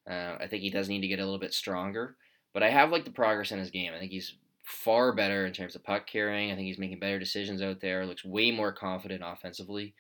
[0.08, 2.16] Uh, I think he does need to get a little bit stronger.
[2.52, 3.92] But I have like the progress in his game.
[3.94, 6.52] I think he's far better in terms of puck carrying.
[6.52, 8.06] I think he's making better decisions out there.
[8.06, 9.94] Looks way more confident offensively.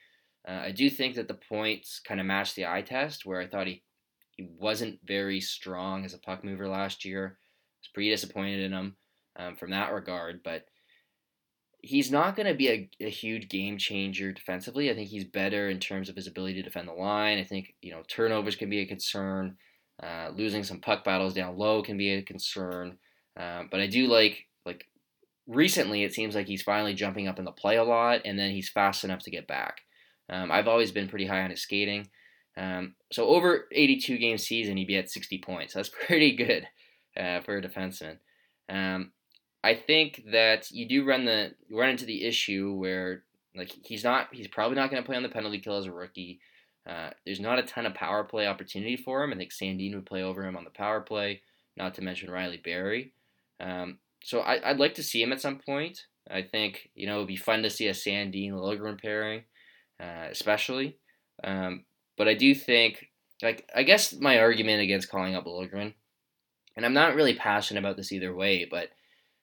[0.46, 3.46] Uh, I do think that the points kind of match the eye test, where I
[3.46, 3.82] thought he
[4.36, 7.38] he wasn't very strong as a puck mover last year
[7.84, 8.96] was pretty disappointed in him
[9.36, 10.40] um, from that regard.
[10.42, 10.66] But
[11.80, 14.90] he's not going to be a, a, huge game changer defensively.
[14.90, 17.38] I think he's better in terms of his ability to defend the line.
[17.38, 19.56] I think you know turnovers can be a concern.
[20.02, 22.98] Uh, losing some puck battles down low can be a concern.
[23.38, 24.86] Um, but I do like like
[25.46, 28.50] recently it seems like he's finally jumping up in the play a lot, and then
[28.50, 29.78] he's fast enough to get back.
[30.30, 32.08] Um, I've always been pretty high on his skating.
[32.56, 35.74] Um, so over 82 game season, he'd be at 60 points.
[35.74, 36.66] That's pretty good
[37.18, 38.18] uh, for a defenseman.
[38.68, 39.12] Um,
[39.62, 43.22] I think that you do run the run into the issue where
[43.56, 45.92] like he's not he's probably not going to play on the penalty kill as a
[45.92, 46.40] rookie.
[46.88, 49.32] Uh, there's not a ton of power play opportunity for him.
[49.32, 51.40] I think Sandin would play over him on the power play,
[51.76, 53.14] not to mention Rielly Barrie.
[53.58, 56.06] Um, so I, would like to see him at some point.
[56.30, 59.44] I think you know it'd be fun to see a Sandin Liljegren pairing,
[60.00, 60.98] uh, especially.
[61.42, 61.84] Um,
[62.16, 63.10] but I do think,
[63.42, 65.94] like, I guess my argument against calling up Liljegren,
[66.76, 68.90] and I'm not really passionate about this either way, but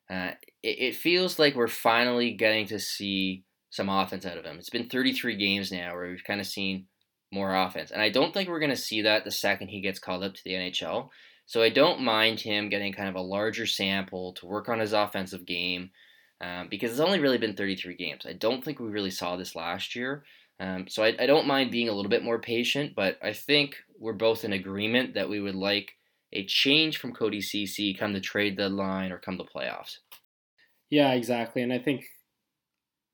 [0.09, 4.57] uh, it, it feels like we're finally getting to see some offense out of him.
[4.57, 6.87] It's been 33 games now where we've kind of seen
[7.31, 7.91] more offense.
[7.91, 10.33] And I don't think we're going to see that the second he gets called up
[10.33, 11.09] to the NHL.
[11.45, 14.93] So I don't mind him getting kind of a larger sample to work on his
[14.93, 15.91] offensive game
[16.41, 18.25] um, because it's only really been 33 games.
[18.25, 20.23] I don't think we really saw this last year.
[20.59, 23.77] Um, so I, I don't mind being a little bit more patient, but I think
[23.97, 25.93] we're both in agreement that we would like
[26.33, 29.97] a change from Cody Ceci come the trade deadline or come the playoffs.
[30.89, 31.61] Yeah, exactly.
[31.61, 32.05] And I think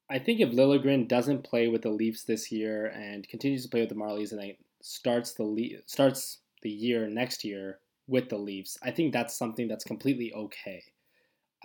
[0.09, 3.81] I think if Liljegren doesn't play with the Leafs this year and continues to play
[3.81, 8.77] with the Marlies and starts the Le- starts the year next year with the Leafs,
[8.81, 10.83] I think that's something that's completely okay.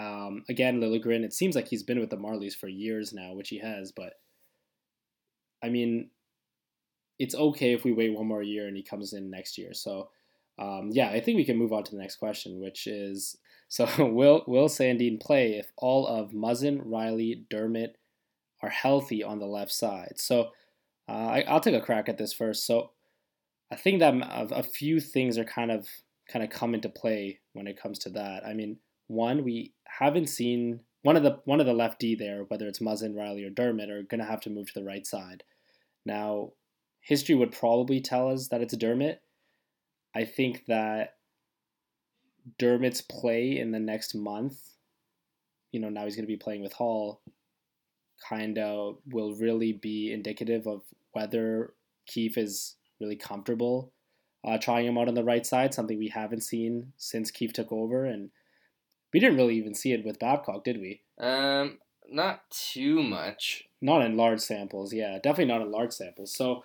[0.01, 3.51] Um, again, Liljegren, it seems like he's been with the Marlies for years now, which
[3.51, 4.15] he has, but
[5.63, 6.11] I mean,
[7.19, 9.73] it's okay if we wait one more year and he comes in next year.
[9.75, 10.11] So,
[10.59, 13.37] um, yeah, I think we can move on to the next question, which is
[13.69, 17.97] so will will Sandin play if all of Muzzin, Rielly, Dermott
[18.63, 20.15] are healthy on the left side?
[20.17, 20.51] So,
[21.09, 22.67] uh, I, I'll take a crack at this first.
[22.67, 22.91] So,
[23.71, 25.89] I think that a few things are kind of
[26.29, 28.47] kind of come into play when it comes to that.
[28.47, 28.79] I mean,
[29.09, 32.79] one, we haven't seen one of the one of the left D there, whether it's
[32.79, 35.43] Muzzin, Rielly, or Dermott, are going to have to move to the right side.
[36.05, 36.53] Now,
[37.01, 39.23] history would probably tell us that it's Dermott.
[40.15, 41.17] I think that
[42.59, 44.59] Dermott's play in the next month,
[45.71, 47.21] you know, now he's going to be playing with Holl,
[48.29, 50.83] kind of will really be indicative of
[51.13, 51.73] whether
[52.07, 53.93] Keefe is really comfortable
[54.45, 57.71] uh, trying him out on the right side, something we haven't seen since Keefe took
[57.73, 58.05] over.
[58.05, 58.31] And
[59.13, 61.03] we didn't really even see it with Babcock, did we?
[61.19, 61.79] Um,
[62.11, 63.69] not too much.
[63.81, 66.33] Not in large samples, yeah, definitely not in large samples.
[66.35, 66.65] So,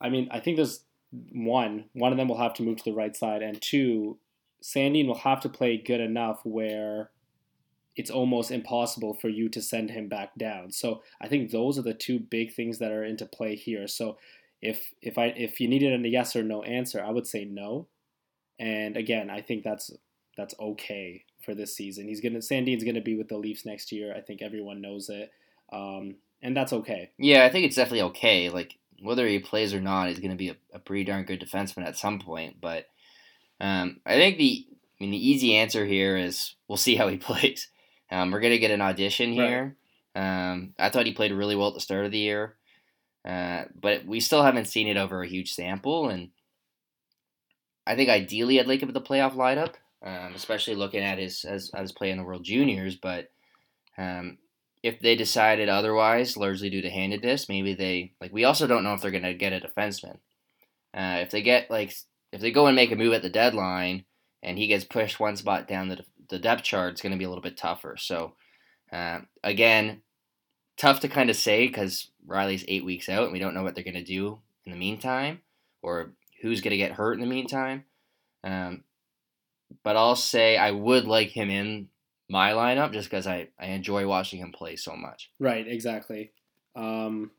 [0.00, 2.96] I mean, I think there's one, one of them will have to move to the
[2.96, 4.18] right side, and two,
[4.62, 7.10] Sandin will have to play good enough where
[7.96, 10.70] it's almost impossible for you to send him back down.
[10.70, 13.88] So I think those are the two big things that are into play here.
[13.88, 14.18] So
[14.62, 17.88] if if I if you needed a yes or no answer, I would say no.
[18.58, 19.90] And again, I think that's
[20.36, 22.06] that's okay for this season.
[22.06, 24.14] He's gonna Sandin's gonna be with the Leafs next year.
[24.16, 25.32] I think everyone knows it,
[25.72, 27.10] um, and that's okay.
[27.18, 28.48] Yeah, I think it's definitely okay.
[28.48, 31.86] Like whether he plays or not, he's gonna be a, a pretty darn good defenseman
[31.86, 32.60] at some point.
[32.60, 32.86] But
[33.60, 37.16] um, I think the I mean the easy answer here is we'll see how he
[37.18, 37.68] plays.
[38.10, 39.76] Um, we're gonna get an audition here.
[40.14, 40.50] Right.
[40.50, 42.56] Um, I thought he played really well at the start of the year,
[43.24, 46.08] uh, but we still haven't seen it over a huge sample.
[46.08, 46.30] And
[47.86, 51.44] I think ideally I'd like him at the playoff lineup um, especially looking at his
[51.44, 52.96] as, as play in the World Juniors.
[52.96, 53.30] But
[53.96, 54.38] um,
[54.82, 58.32] if they decided otherwise, largely due to handedness, maybe they like.
[58.32, 60.18] We also don't know if they're going to get a defenseman.
[60.94, 61.94] Uh, if they get like
[62.32, 64.04] if they go and make a move at the deadline
[64.42, 67.24] and he gets pushed one spot down the the depth chart, it's going to be
[67.24, 67.96] a little bit tougher.
[67.98, 68.34] So
[68.92, 70.02] uh, again,
[70.76, 73.74] tough to kind of say because Rielly's eight weeks out and we don't know what
[73.74, 75.40] they're going to do in the meantime
[75.82, 77.84] or who's going to get hurt in the meantime.
[78.44, 78.84] Um,
[79.82, 81.88] but I'll say I would like him in
[82.28, 85.30] my lineup just because I, I enjoy watching him play so much.
[85.38, 86.32] Right, exactly.
[86.76, 87.30] Um,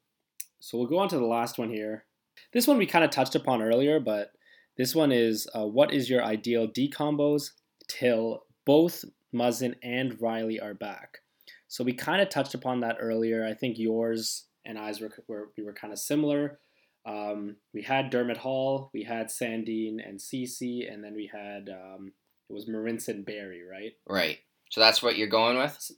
[0.59, 2.05] so we'll go on to the last one here.
[2.53, 4.31] This one we kind of touched upon earlier, but
[4.77, 7.51] this one is uh, what is your ideal D combos
[7.87, 11.19] till both Muzzin and Rielly are back?
[11.67, 13.45] So we kind of touched upon that earlier.
[13.45, 16.59] I think yours and I's were, were we were kind of similar.
[17.05, 22.13] Um, we had Dermott Holl, we had Sandin and Ceci, and then we had um,
[22.49, 23.93] it was Marincin Barrie, right?
[24.07, 24.39] Right.
[24.69, 25.91] So that's what you're going with.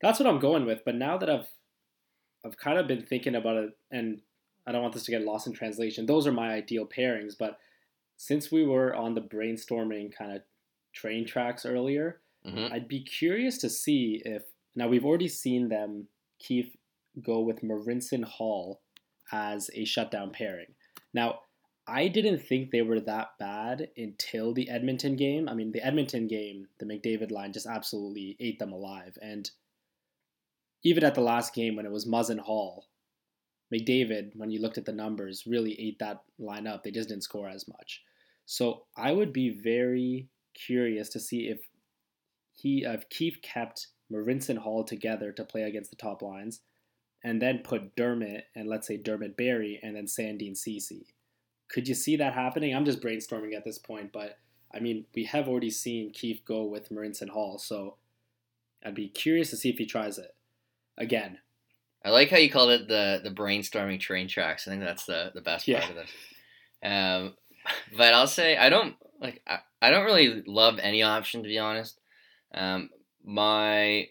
[0.00, 0.82] That's what I'm going with.
[0.84, 1.48] But now that I've
[2.44, 4.20] I've kind of been thinking about it, and
[4.66, 6.06] I don't want this to get lost in translation.
[6.06, 7.58] Those are my ideal pairings, but
[8.16, 10.42] since we were on the brainstorming kind of
[10.94, 12.72] train tracks earlier, mm-hmm.
[12.72, 14.42] I'd be curious to see if
[14.74, 16.08] now we've already seen them
[16.38, 16.76] Keefe
[17.24, 18.80] go with Marincin Holl
[19.32, 20.74] as a shutdown pairing.
[21.12, 21.40] Now,
[21.88, 25.48] I didn't think they were that bad until the Edmonton game.
[25.48, 29.16] I mean, the Edmonton game, the McDavid line just absolutely ate them alive.
[29.22, 29.48] And
[30.82, 32.86] even at the last game when it was Muzzin Holl,
[33.72, 36.82] McDavid, when you looked at the numbers, really ate that line up.
[36.82, 38.02] They just didn't score as much.
[38.46, 41.60] So I would be very curious to see if
[42.52, 46.60] he if Keefe kept Marincin Holl together to play against the top lines,
[47.24, 51.08] and then put Dermott and let's say Dermott Barrie and then Sandin Ceci.
[51.68, 52.74] Could you see that happening?
[52.74, 54.38] I'm just brainstorming at this point, but
[54.72, 57.96] I mean we have already seen Keefe go with Marincin Holl, so
[58.84, 60.34] I'd be curious to see if he tries it
[60.96, 61.38] again.
[62.04, 64.66] I like how you called it the the brainstorming train tracks.
[64.66, 66.10] I think that's the the best part of this.
[66.84, 67.34] Um,
[67.96, 71.58] but I'll say I don't like I, I don't really love any option to be
[71.58, 71.98] honest.
[72.54, 72.90] Um,
[73.24, 74.08] my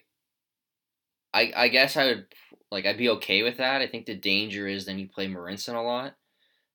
[1.34, 2.26] I I guess I would
[2.72, 3.82] like I'd be okay with that.
[3.82, 6.16] I think the danger is then you play Marincin a lot.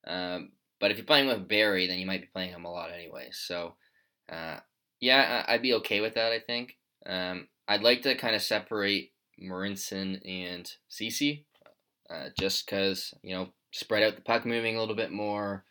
[0.07, 2.91] Um, but if you're playing with Barrie, then you might be playing him a lot
[2.93, 3.29] anyway.
[3.33, 3.77] So,
[4.31, 4.57] uh,
[5.01, 6.33] yeah, I'd be okay with that.
[6.33, 6.77] I think.
[7.07, 11.47] Um, I'd like to kind of separate Marincin and Ceci,
[12.09, 15.65] uh, just because you know spread out the puck moving a little bit more,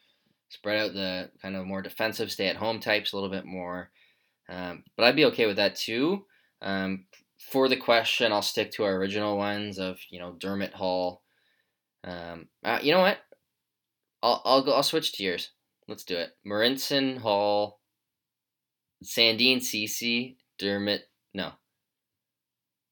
[0.50, 3.90] spread out the kind of more defensive stay at home types a little bit more.
[4.48, 6.26] Um, but I'd be okay with that too.
[6.62, 7.06] Um,
[7.52, 11.22] for the question, I'll stick to our original ones of you know Dermott Holl.
[12.04, 13.20] Um, uh, you know what?
[14.22, 14.74] I'll I'll go.
[14.74, 15.52] I'll switch to yours.
[15.88, 16.32] Let's do it.
[16.46, 17.80] Marincin Holl,
[19.04, 21.04] Sandin Ceci, Dermott.
[21.34, 21.52] No.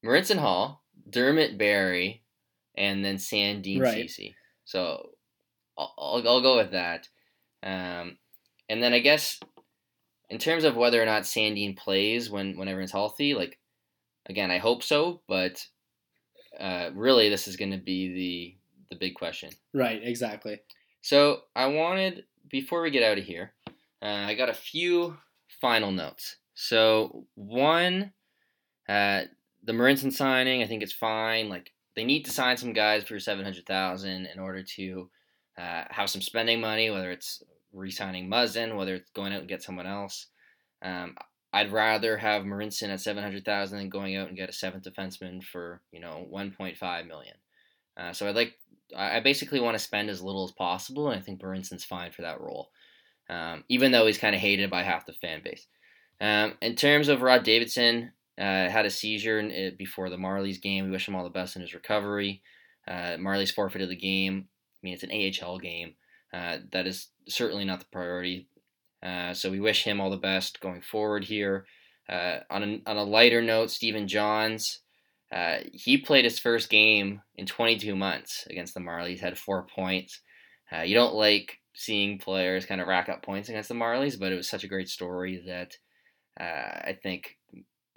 [0.05, 2.23] Marincin Holl, Dermott Barrie,
[2.75, 3.93] and then Sandin Right.
[3.93, 4.35] Ceci.
[4.65, 5.09] So
[5.77, 7.07] I'll, I'll, I'll go with that.
[7.63, 8.17] Um,
[8.69, 9.39] and then I guess
[10.29, 13.57] in terms of whether or not Sandin plays when when everyone's healthy, like
[14.27, 15.65] again, I hope so, but
[16.59, 18.13] uh, really this is going to be
[18.89, 19.49] the the big question.
[19.73, 20.59] Right, exactly.
[21.07, 23.53] So I wanted before we get out of here,
[24.01, 25.15] uh, I got a few
[25.61, 26.35] final notes.
[26.53, 28.11] So one,
[28.89, 29.21] uh,
[29.63, 31.47] the Marincin signing, I think it's fine.
[31.47, 35.09] Like they need to sign some guys for seven hundred thousand in order to
[35.57, 37.41] uh, have some spending money, whether it's
[37.71, 40.27] re-signing Muzzin, whether it's going out and get someone else.
[40.81, 41.15] Um,
[41.53, 44.83] I'd rather have Marincin at seven hundred thousand than going out and get a seventh
[44.83, 47.37] defenseman for you know one point five million.
[47.95, 48.55] Uh, so I'd like
[48.95, 52.21] I basically want to spend as little as possible, and I think Marincin's fine for
[52.21, 52.69] that role,
[53.29, 55.67] um, even though he's kind of hated by half the fan base.
[56.21, 60.85] Um, in terms of Rob Davison, uh, had a seizure uh, before the Marlies game.
[60.85, 62.41] We wish him all the best in his recovery.
[62.87, 64.47] Uh, Marlies forfeited the game.
[64.47, 65.95] I mean, it's an AHL game.
[66.33, 68.47] Uh, that is certainly not the priority.
[69.03, 71.65] Uh, so we wish him all the best going forward here.
[72.09, 74.79] Uh, on, a, on a lighter note, Stephen Johns,
[75.31, 80.21] uh, he played his first game in 22 months against the Marlies, had four points.
[80.71, 84.31] Uh, you don't like seeing players kind of rack up points against the Marlies, but
[84.31, 85.77] it was such a great story that
[86.39, 87.37] uh, I think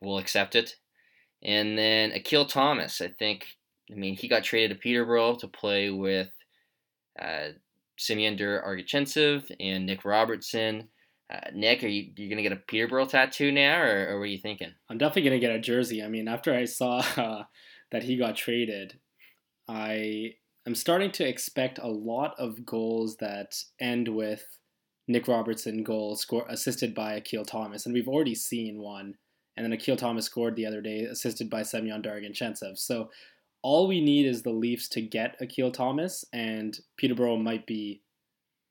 [0.00, 0.74] we'll accept it.
[1.42, 3.46] And then Akil Thomas, I think,
[3.90, 6.30] I mean, he got traded to Peterborough to play with
[7.20, 7.48] uh,
[7.96, 10.88] Semyon Der-Arguchintsev and Nick Robertson.
[11.30, 14.26] Uh, Nick, are you you gonna get a Peterborough tattoo now, or, or what are
[14.26, 14.72] you thinking?
[14.88, 16.02] I'm definitely gonna get a jersey.
[16.02, 17.44] I mean, after I saw uh,
[17.92, 18.98] that he got traded,
[19.68, 20.34] I
[20.66, 24.44] am starting to expect a lot of goals that end with
[25.06, 29.14] Nick Robertson goal score assisted by Akil Thomas, and we've already seen one.
[29.56, 32.78] And then Akil Thomas scored the other day, assisted by Semyon Der-Arguchintsev.
[32.78, 33.10] So
[33.62, 38.02] all we need is the Leafs to get Akil Thomas, and Peterborough might be,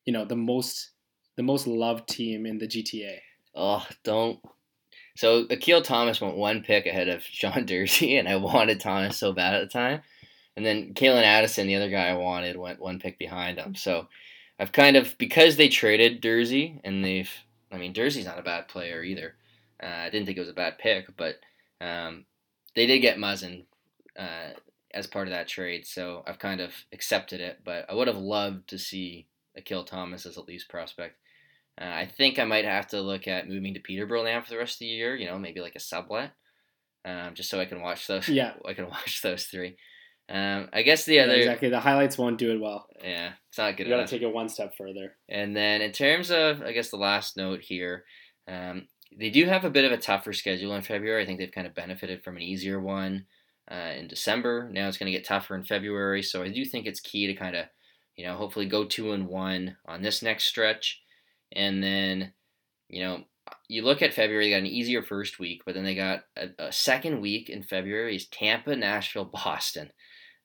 [0.06, 0.92] you know, the most
[1.40, 3.20] the most loved team in the GTA.
[3.56, 4.42] Oh, don't.
[5.16, 9.32] So Akil Thomas went one pick ahead of Sean Durzi, and I wanted Thomas so
[9.32, 10.02] bad at the time.
[10.58, 13.74] And then Calen Addison, the other guy I wanted, went one pick behind him.
[13.74, 14.10] So
[14.60, 17.32] I've kind of because they traded Durzi, and they've.
[17.72, 19.36] I mean, Durzi's not a bad player either.
[19.82, 21.36] Uh, I didn't think it was a bad pick, but
[21.80, 22.26] um,
[22.76, 23.64] they did get Muzzin
[24.18, 24.50] uh,
[24.94, 27.60] as part of that trade, so I've kind of accepted it.
[27.64, 31.16] But I would have loved to see Akil Thomas as a Leafs prospect.
[31.80, 34.58] Uh, I think I might have to look at moving to Peterborough now for the
[34.58, 35.16] rest of the year.
[35.16, 36.32] You know, maybe like a sublet,
[37.06, 38.28] um, just so I can watch those.
[38.28, 38.54] Yeah.
[38.68, 39.78] I can watch those three.
[40.30, 41.70] Um, I guess the Yeah, other, exactly.
[41.70, 42.86] The highlights won't do it well.
[43.04, 44.10] yeah, it's not good You gotta enough.
[44.12, 45.16] take it one step further.
[45.28, 48.04] And then in terms of, I guess the last note here,
[48.48, 48.88] um,
[49.18, 51.24] they do have a bit of a tougher schedule in February.
[51.24, 53.26] I think they've kind of benefited from an easier one
[53.72, 54.70] uh, in December.
[54.72, 56.22] Now it's going to get tougher in February.
[56.22, 57.66] So I do think it's key to kind of,
[58.16, 61.02] you know, hopefully go two and one on this next stretch,
[61.52, 62.34] and then,
[62.88, 63.24] you know,
[63.68, 64.46] you look at February.
[64.46, 67.64] They got an easier first week, but then they got a, a second week in
[67.64, 69.92] February is Tampa, Nashville, Boston.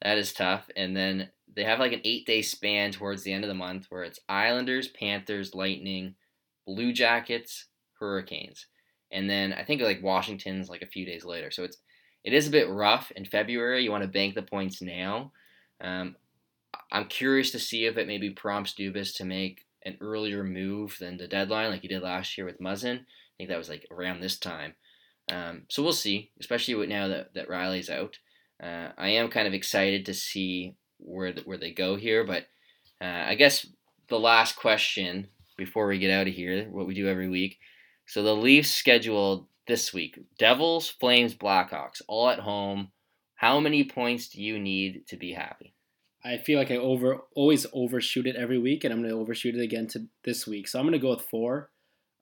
[0.03, 0.69] That is tough.
[0.77, 3.87] And then they have like an eight day span towards the end of the month
[3.89, 6.15] where it's Islanders, Panthers, Lightning,
[6.67, 7.67] Blue Jackets,
[7.99, 8.67] Hurricanes.
[9.11, 11.51] And then I think like Washington's like a few days later.
[11.51, 11.79] So it's
[12.25, 13.85] it is a bit rough in February.
[13.85, 15.33] You want to bank the points now.
[15.81, 16.17] Um,
[16.91, 21.17] I'm curious to see if it maybe prompts Dubas to make an earlier move than
[21.17, 23.01] the deadline, like he did last year with Muzzin.
[23.01, 24.75] I think that was like around this time.
[25.31, 28.19] Um, so we'll see, especially with now that, that Rielly's out.
[28.63, 32.47] Uh, I am kind of excited to see where the, where they go here, but
[33.01, 33.67] uh, I guess
[34.09, 37.59] the last question before we get out of here, what we do every week.
[38.07, 42.93] So the Leafs scheduled this week: Devils, Flames, Blackhawks, all at home.
[43.35, 45.74] How many points do you need to be happy?
[46.25, 49.55] I feel like I over always overshoot it every week, and I'm going to overshoot
[49.55, 50.67] it again to this week.
[50.69, 51.71] So I'm going to go with four.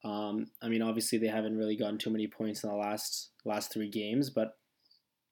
[0.04, 3.72] Um, I mean, obviously they haven't really gotten too many points in the last last
[3.72, 4.56] three games, but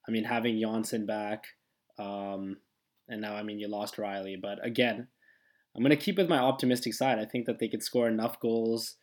[0.08, 1.44] I mean, having Johnsson back,
[1.98, 2.58] um,
[3.08, 5.08] and now I mean you lost Rielly, but again,
[5.74, 7.18] I'm going to keep with my optimistic side.
[7.18, 8.96] I think that they could score enough goals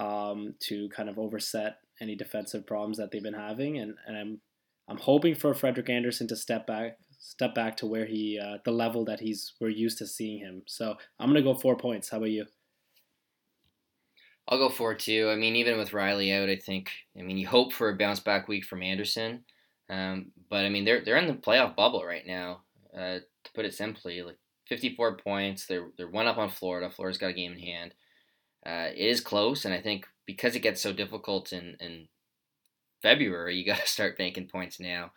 [0.00, 4.40] um, to kind of overset any defensive problems that they've been having, and, and I'm
[4.88, 8.72] I'm hoping for Frederik Andersen to step back step back to where he uh, the
[8.72, 10.62] level that he's we're used to seeing him.
[10.66, 12.10] So I'm gonna go four points.
[12.10, 12.46] How about you?
[14.48, 15.30] I'll go four too.
[15.30, 18.20] I mean, even with Rielly out, I think I mean you hope for a bounce
[18.20, 19.44] back week from Andersen,
[19.88, 22.62] um, but I mean they're they're in the playoff bubble right now.
[22.92, 24.36] Uh, to put it simply, like
[24.68, 25.66] 54 points.
[25.66, 26.90] They're they're one up on Florida.
[26.90, 27.94] Florida's got a game in hand.
[28.66, 32.08] Uh, it is close, and I think because it gets so difficult in in
[33.00, 35.12] February, you got to start banking points now.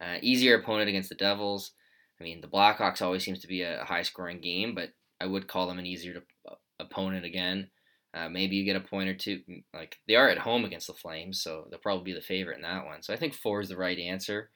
[0.00, 1.72] Uh, easier opponent against the Devils.
[2.20, 4.90] I mean, the Blackhawks always seems to be a high scoring game, but
[5.20, 7.70] I would call them an easier to, uh, opponent again.
[8.14, 9.40] Uh, maybe you get a point or two.
[9.72, 12.62] Like they are at home against the Flames, so they'll probably be the favorite in
[12.62, 13.02] that one.
[13.02, 14.50] So I think four is the right answer.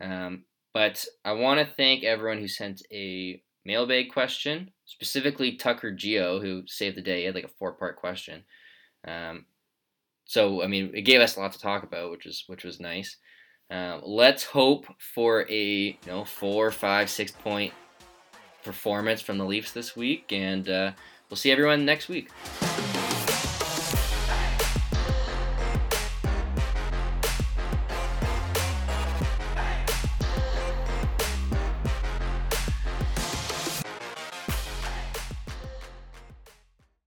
[0.00, 0.44] Um,
[0.74, 6.64] but I want to thank everyone who sent a mailbag question, specifically Tucker Geo, who
[6.66, 7.20] saved the day.
[7.20, 8.44] He had like a four part question.
[9.06, 9.46] Um,
[10.26, 12.80] so I mean, it gave us a lot to talk about, which was which was
[12.80, 13.16] nice.
[13.70, 17.72] Uh, let's hope for a you know four, five, six point
[18.64, 20.92] performance from the Leafs this week, and uh,
[21.28, 22.30] we'll see everyone next week.